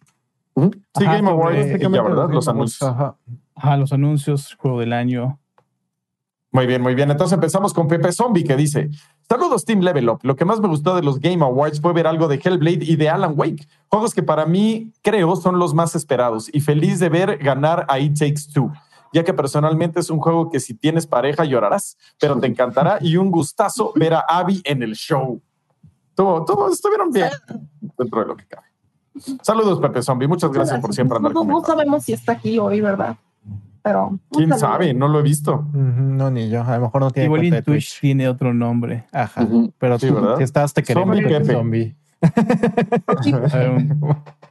[0.57, 2.31] Sí, Ajá, Game Awards, ya, ¿verdad?
[2.31, 2.89] Los anuncios.
[2.89, 3.17] Ajá.
[3.57, 5.39] Ajá, los anuncios, juego del año.
[6.51, 7.11] Muy bien, muy bien.
[7.11, 8.89] Entonces empezamos con Pepe Zombie que dice:
[9.29, 10.21] Saludos, Team Level Up.
[10.23, 12.95] Lo que más me gustó de los Game Awards fue ver algo de Hellblade y
[12.95, 17.09] de Alan Wake, juegos que para mí creo son los más esperados y feliz de
[17.09, 18.73] ver ganar a It Takes Two,
[19.15, 23.17] ya que personalmente es un juego que si tienes pareja llorarás, pero te encantará y
[23.17, 25.41] un gustazo ver a Abby en el show.
[26.15, 27.31] Todo, todo estuvieron bien
[27.97, 28.67] dentro de lo que cabe.
[29.41, 30.27] Saludos, Pepe Zombie.
[30.27, 33.17] Muchas gracias por siempre andar no, sabemos si está aquí hoy, ¿verdad?
[33.83, 34.19] Pero.
[34.33, 34.67] ¿Quién saludo.
[34.67, 34.93] sabe?
[34.95, 35.65] No lo he visto.
[35.73, 36.63] No, ni yo.
[36.65, 38.01] A lo mejor no tiene Igual cuenta en de Twitch Twitch.
[38.01, 39.05] tiene otro nombre.
[39.13, 39.47] Ajá.
[39.79, 40.39] Pero Sí, tú, ¿verdad?
[40.39, 41.15] si estás, te queremos.
[41.17, 41.53] Zombie Pepe Pepe.
[41.53, 41.97] Zombie.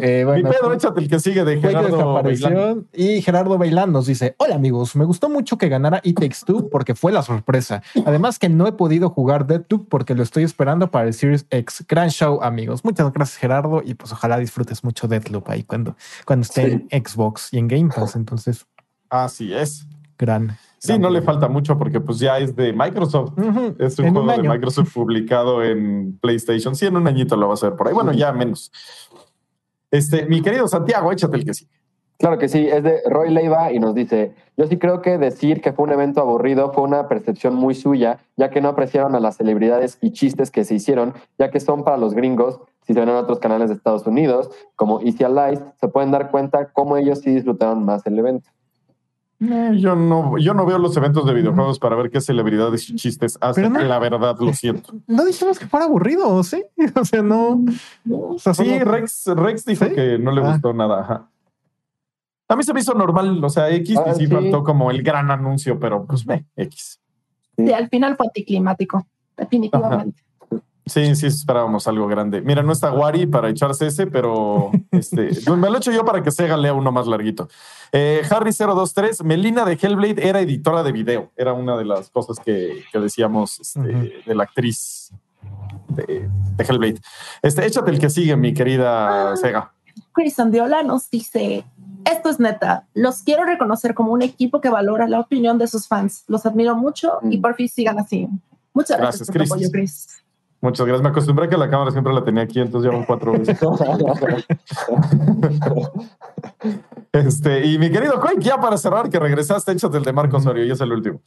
[0.00, 2.86] Eh, Mi Pedro, échate el que sigue de Gerardo Bailán.
[2.92, 6.68] y Gerardo Bailán nos dice, hola amigos, me gustó mucho que ganara It Takes Two
[6.68, 7.82] porque fue la sorpresa.
[8.04, 11.84] Además que no he podido jugar Deadloop porque lo estoy esperando para el Series X.
[11.88, 12.84] Gran show amigos.
[12.84, 17.52] Muchas gracias Gerardo y pues ojalá disfrutes mucho Deadloop ahí cuando, cuando esté en Xbox
[17.52, 18.16] y en Game Pass.
[18.16, 18.66] Entonces,
[19.08, 19.86] Así es.
[20.18, 20.56] gran.
[20.78, 23.38] Sí, no le falta mucho porque pues ya es de Microsoft.
[23.78, 24.48] Es un en juego de.
[24.48, 26.74] Microsoft publicado en PlayStation.
[26.74, 27.94] Sí, en un añito lo vas a ver por ahí.
[27.94, 28.72] Bueno, ya menos.
[29.92, 31.68] Este, mi querido Santiago, échate el que sí.
[32.18, 35.60] Claro que sí, es de Roy Leiva y nos dice, yo sí creo que decir
[35.60, 39.20] que fue un evento aburrido fue una percepción muy suya, ya que no apreciaron a
[39.20, 43.00] las celebridades y chistes que se hicieron, ya que son para los gringos, si se
[43.00, 46.96] ven en otros canales de Estados Unidos, como Easy Allies, se pueden dar cuenta cómo
[46.96, 48.48] ellos sí disfrutaron más el evento.
[49.42, 52.94] Eh, yo no, yo no veo los eventos de videojuegos para ver qué celebridades y
[52.94, 53.72] chistes hacen.
[53.72, 54.92] No- La verdad, lo siento.
[55.08, 56.62] No dijimos que fuera aburrido, ¿sí?
[57.00, 57.64] O sea, no.
[58.10, 59.94] o sea, Sí, solo- Rex, Rex dijo ¿Sí?
[59.94, 60.52] que no le Ah.
[60.52, 61.00] gustó nada.
[61.00, 61.28] Ajá.
[62.48, 64.32] A mí se me hizo normal, o sea, X Ah, y sí, sí.
[64.32, 67.00] faltó como el gran anuncio, pero pues me, X.
[67.56, 70.22] Sí, al final fue anticlimático, definitivamente.
[70.84, 72.40] Sí, sí, esperábamos algo grande.
[72.40, 76.30] Mira, no está Wari para echarse ese, pero este, me lo echo yo para que
[76.30, 77.48] Sega lea uno más larguito.
[77.92, 81.30] Eh, Harry023, Melina de Hellblade era editora de video.
[81.36, 85.12] Era una de las cosas que, que decíamos este, de la actriz
[85.88, 87.00] de, de, Hellblade.
[87.42, 89.72] Este, échate el que sigue, mi querida Sega.
[90.12, 91.64] Chris Andiola nos dice:
[92.10, 92.88] Esto es neta.
[92.94, 96.24] Los quiero reconocer como un equipo que valora la opinión de sus fans.
[96.26, 98.28] Los admiro mucho y por fin sigan así.
[98.74, 99.52] Muchas gracias, gracias por Chris.
[99.52, 100.21] apoyo, Chris.
[100.62, 101.02] Muchas gracias.
[101.02, 103.58] Me acostumbré a que la cámara siempre la tenía aquí, entonces llevo cuatro veces.
[107.12, 110.64] este, y mi querido Quake, ya para cerrar, que regresaste, échate el de Marco Osorio,
[110.64, 111.20] y es el último.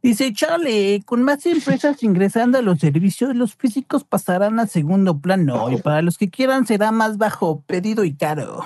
[0.00, 5.68] Dice, chale, con más empresas ingresando a los servicios, los físicos pasarán a segundo plano
[5.70, 8.64] y para los que quieran será más bajo, pedido y caro.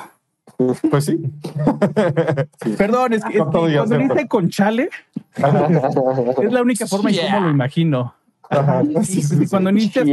[0.90, 1.18] Pues sí.
[2.78, 4.90] Perdón, es que, cuando dice con chale,
[5.36, 8.16] es la única forma en cómo lo imagino.
[9.51, 10.07] Cuando inicias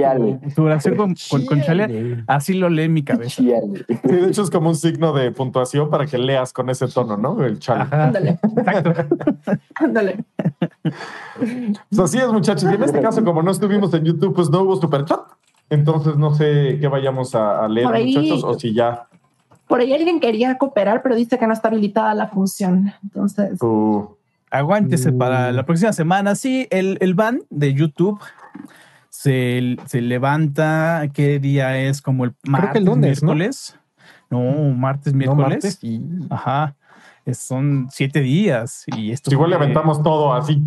[0.56, 1.16] tu, oración con,
[1.48, 3.42] con, chale, así lo lee en mi cabeza.
[3.42, 3.52] Sí,
[4.04, 7.44] de hecho es como un signo de puntuación para que leas con ese tono, ¿no?
[7.44, 7.86] El chale.
[7.92, 8.40] Ándale.
[9.76, 10.26] Ándale.
[11.90, 12.70] Pues así es, muchachos.
[12.72, 15.22] Y en este caso, como no estuvimos en YouTube, pues no hubo super chat.
[15.70, 19.08] Entonces no sé qué vayamos a, leer, muchachos, o si ya.
[19.68, 22.94] Por ahí alguien quería cooperar, pero dice que no está habilitada la función.
[23.04, 23.62] Entonces.
[23.62, 24.16] Uh.
[24.54, 26.36] Aguántese para la próxima semana.
[26.36, 28.22] Sí, el, el ban de YouTube
[29.10, 31.08] se, se, levanta.
[31.12, 32.04] ¿Qué día es?
[32.04, 33.80] Como el martes, el lunes, miércoles.
[34.30, 34.42] No,
[34.76, 35.80] martes, miércoles.
[36.30, 36.76] Ajá.
[37.34, 38.84] son siete días.
[38.96, 40.64] Y esto Igual le aventamos todo así.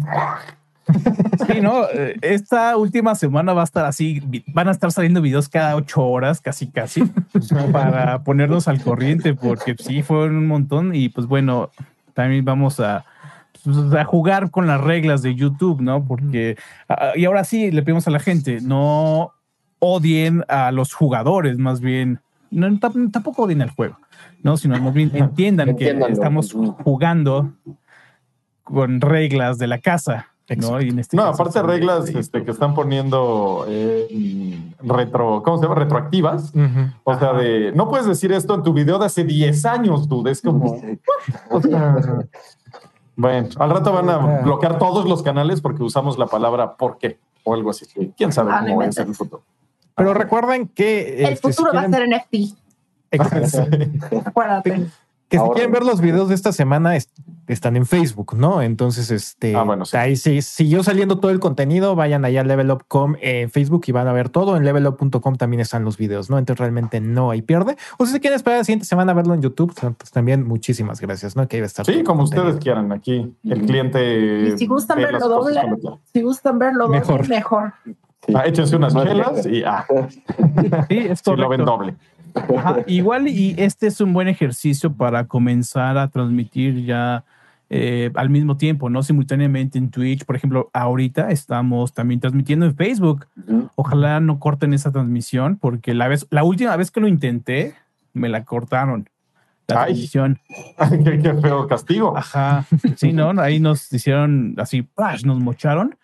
[1.46, 5.48] Sí, no, eh, esta última semana va a estar así, van a estar saliendo videos
[5.48, 7.04] cada ocho horas, casi, casi,
[7.72, 11.70] para ponernos al corriente, porque sí, fueron un montón y pues bueno,
[12.14, 13.04] también vamos a,
[13.96, 16.04] a jugar con las reglas de YouTube, ¿no?
[16.04, 16.56] Porque,
[17.14, 19.32] y ahora sí, le pedimos a la gente, no
[19.78, 23.98] odien a los jugadores, más bien, no, tampoco odien al juego,
[24.42, 24.56] ¿no?
[24.56, 26.52] Sino más bien entiendan que estamos
[26.82, 27.52] jugando
[28.64, 30.28] con reglas de la casa.
[30.56, 35.74] No, y este no aparte reglas este, que están poniendo eh, retro, ¿cómo se llama?
[35.74, 36.52] Retroactivas.
[37.02, 40.30] O sea, de no puedes decir esto en tu video de hace 10 años, dude.
[40.30, 40.80] Es como.
[41.50, 41.96] o sea,
[43.16, 47.18] bueno, al rato van a bloquear todos los canales porque usamos la palabra por qué
[47.44, 47.86] o algo así.
[48.16, 49.42] Quién sabe cómo va a ser el futuro.
[49.94, 51.24] Pero recuerden que.
[51.24, 52.58] El este, futuro va a ser NFT.
[53.10, 54.18] Exacto.
[54.24, 54.86] Acuérdate.
[55.28, 56.96] Que si quieren ver los videos de esta semana,
[57.48, 58.62] están en Facebook, ¿no?
[58.62, 61.96] Entonces, este, ah, bueno, ahí sí, siguió saliendo todo el contenido.
[61.96, 64.56] Vayan allá a levelup.com en Facebook y van a ver todo.
[64.56, 66.38] En levelup.com también están los videos, ¿no?
[66.38, 67.76] Entonces, realmente no hay pierde.
[67.98, 71.00] O si se quieren esperar la siguiente semana a verlo en YouTube, pues también muchísimas
[71.00, 71.48] gracias, ¿no?
[71.48, 71.84] Que estar.
[71.84, 72.92] Sí, como ustedes quieran.
[72.92, 74.50] Aquí el cliente.
[74.54, 75.60] Y si gustan verlo doble,
[76.12, 77.28] si gustan verlo mejor.
[77.28, 77.72] mejor.
[78.34, 79.84] Ah, échense unas chelas y ah.
[80.88, 81.96] Sí, esto lo ven doble
[82.86, 87.24] igual y este es un buen ejercicio para comenzar a transmitir ya
[87.68, 89.02] eh, al mismo tiempo, ¿no?
[89.02, 93.26] Simultáneamente en Twitch, por ejemplo, ahorita estamos también transmitiendo en Facebook.
[93.74, 97.74] Ojalá no corten esa transmisión porque la vez, la última vez que lo intenté,
[98.12, 99.08] me la cortaron.
[99.66, 100.38] La transmisión.
[101.04, 102.16] qué, feo castigo.
[102.16, 102.64] Ajá.
[102.96, 104.88] Sí, no, ahí nos hicieron así,
[105.24, 105.96] nos mocharon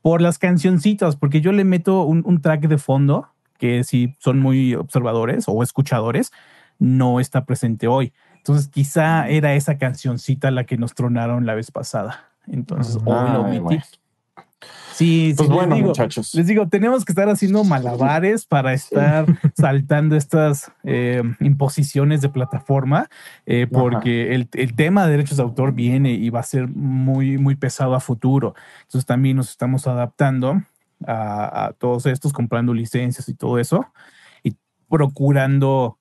[0.00, 3.28] por las cancioncitas, porque yo le meto un, un track de fondo
[3.60, 6.32] que si son muy observadores o escuchadores,
[6.80, 8.12] no está presente hoy.
[8.38, 12.30] Entonces quizá era esa cancioncita la que nos tronaron la vez pasada.
[12.48, 13.78] Entonces hoy lo omití.
[14.92, 16.34] Sí, pues bueno, les digo, muchachos.
[16.34, 19.24] Les digo, tenemos que estar haciendo malabares para estar
[19.56, 23.08] saltando estas eh, imposiciones de plataforma,
[23.46, 27.38] eh, porque el, el, tema de derechos de autor viene y va a ser muy,
[27.38, 28.54] muy pesado a futuro.
[28.82, 30.60] Entonces también nos estamos adaptando
[31.06, 33.86] a, todos estos, comprando licencias y todo eso,
[34.42, 34.56] y
[34.88, 35.98] procurando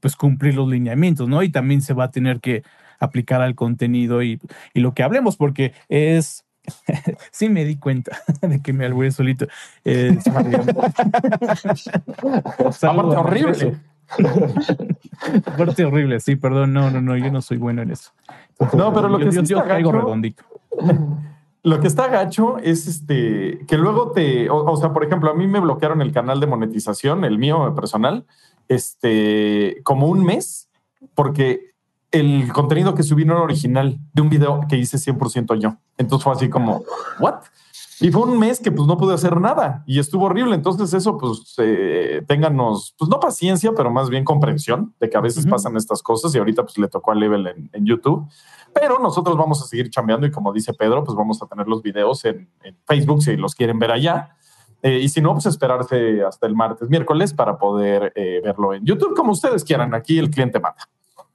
[0.00, 1.42] pues cumplir los lineamientos, ¿no?
[1.42, 2.62] Y también se va a tener que
[2.98, 4.40] aplicar al contenido y,
[4.74, 6.46] y lo que hablemos, porque es
[7.30, 9.46] sí me di cuenta de que me alburé solito.
[9.84, 10.16] Eh,
[12.82, 13.76] horrible.
[15.44, 18.12] Aparte horrible, sí, perdón, no, no, no, yo no soy bueno en eso.
[18.76, 20.44] no, pero lo que yo, yo caigo redondito.
[21.66, 25.48] Lo que está gacho es este que luego te, o, sea, por ejemplo, a mí
[25.48, 28.24] me bloquearon el canal de monetización, el mío personal,
[28.68, 30.68] este, como un mes,
[31.16, 31.72] porque
[32.12, 35.76] el contenido que subí no era original de un video que hice 100% yo.
[35.98, 36.84] Entonces fue así como,
[37.18, 37.40] ¿what?
[38.00, 40.54] Y fue un mes que pues no pude hacer nada y estuvo horrible.
[40.54, 45.20] Entonces eso pues eh, ténganos, pues no paciencia, pero más bien comprensión de que a
[45.20, 48.28] veces pasan estas cosas y ahorita pues le tocó a Level en, en YouTube.
[48.78, 51.82] Pero nosotros vamos a seguir chambeando y como dice Pedro, pues vamos a tener los
[51.82, 52.48] videos en,
[52.84, 54.36] Facebook si los quieren ver allá.
[54.82, 58.84] Eh, y si no, pues esperarse hasta el martes, miércoles para poder eh, verlo en
[58.84, 59.94] YouTube, como ustedes quieran.
[59.94, 60.88] Aquí el cliente manda.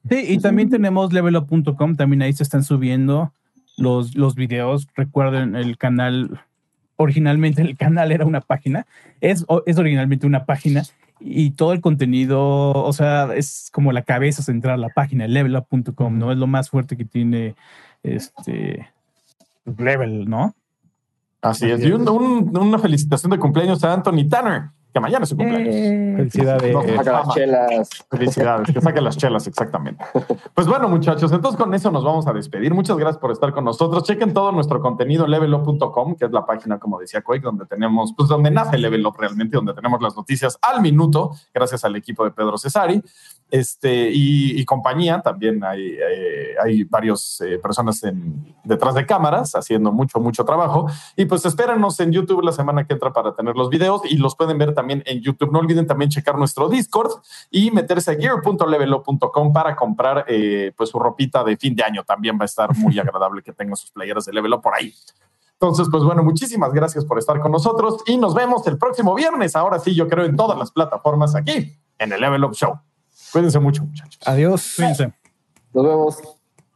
[0.08, 3.32] Sí, y también tenemos levelup.com, también ahí se están subiendo
[3.76, 4.86] los, los videos.
[4.94, 6.44] Recuerden, el canal,
[7.02, 8.86] originalmente el canal era una página,
[9.20, 10.82] es, es originalmente una página
[11.20, 16.32] y todo el contenido, o sea, es como la cabeza central, la página, levelup.com, ¿no?
[16.32, 17.54] Es lo más fuerte que tiene
[18.02, 18.88] este
[19.78, 20.54] Level, ¿no?
[21.40, 21.84] Así es.
[21.84, 24.62] Y un- un- una felicitación de cumpleaños a Anthony Tanner,
[24.92, 25.74] que mañana es su cumpleaños.
[25.74, 26.72] Eh, Felicidades.
[26.72, 27.90] No, Saca las chelas.
[28.10, 30.04] Felicidades, que saque las chelas, exactamente.
[30.54, 32.74] Pues bueno, muchachos, entonces con eso nos vamos a despedir.
[32.74, 34.04] Muchas gracias por estar con nosotros.
[34.04, 38.12] Chequen todo nuestro contenido en levelup.com, que es la página, como decía Quake, donde tenemos,
[38.16, 42.24] pues donde nace Level Up realmente, donde tenemos las noticias al minuto, gracias al equipo
[42.24, 43.02] de Pedro Cesari.
[43.54, 49.92] Este, y, y compañía, también hay, eh, hay varias personas en- detrás de cámaras haciendo
[49.92, 50.86] mucho, mucho trabajo.
[51.16, 54.36] Y pues espérenos en YouTube la semana que entra para tener los videos y los
[54.36, 55.52] pueden ver también en YouTube.
[55.52, 57.10] No olviden también checar nuestro Discord
[57.50, 62.04] y meterse a gear.levelo.com para comprar eh, pues su ropita de fin de año.
[62.04, 64.94] También va a estar muy agradable que tengan sus playeras de Level Up por ahí.
[65.60, 69.54] Entonces, pues bueno, muchísimas gracias por estar con nosotros y nos vemos el próximo viernes.
[69.56, 72.80] Ahora sí, yo creo en todas las plataformas aquí en el Level Up Show.
[73.32, 74.20] Cuídense mucho, muchachos.
[74.26, 74.74] Adiós.
[74.76, 75.12] Cuídense.
[75.72, 76.16] Nos vemos.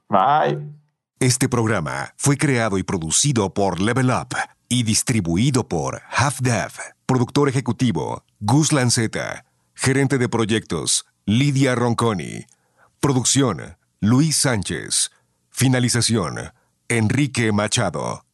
[0.08, 0.72] Bye.
[1.20, 4.36] Este programa fue creado y producido por Level Up
[4.68, 6.72] y distribuido por Half Dev.
[7.06, 9.44] Productor ejecutivo Gus Lanceta.
[9.74, 12.46] Gerente de proyectos Lidia Ronconi.
[13.00, 15.10] Producción Luis Sánchez.
[15.50, 16.52] Finalización
[16.88, 18.25] Enrique Machado.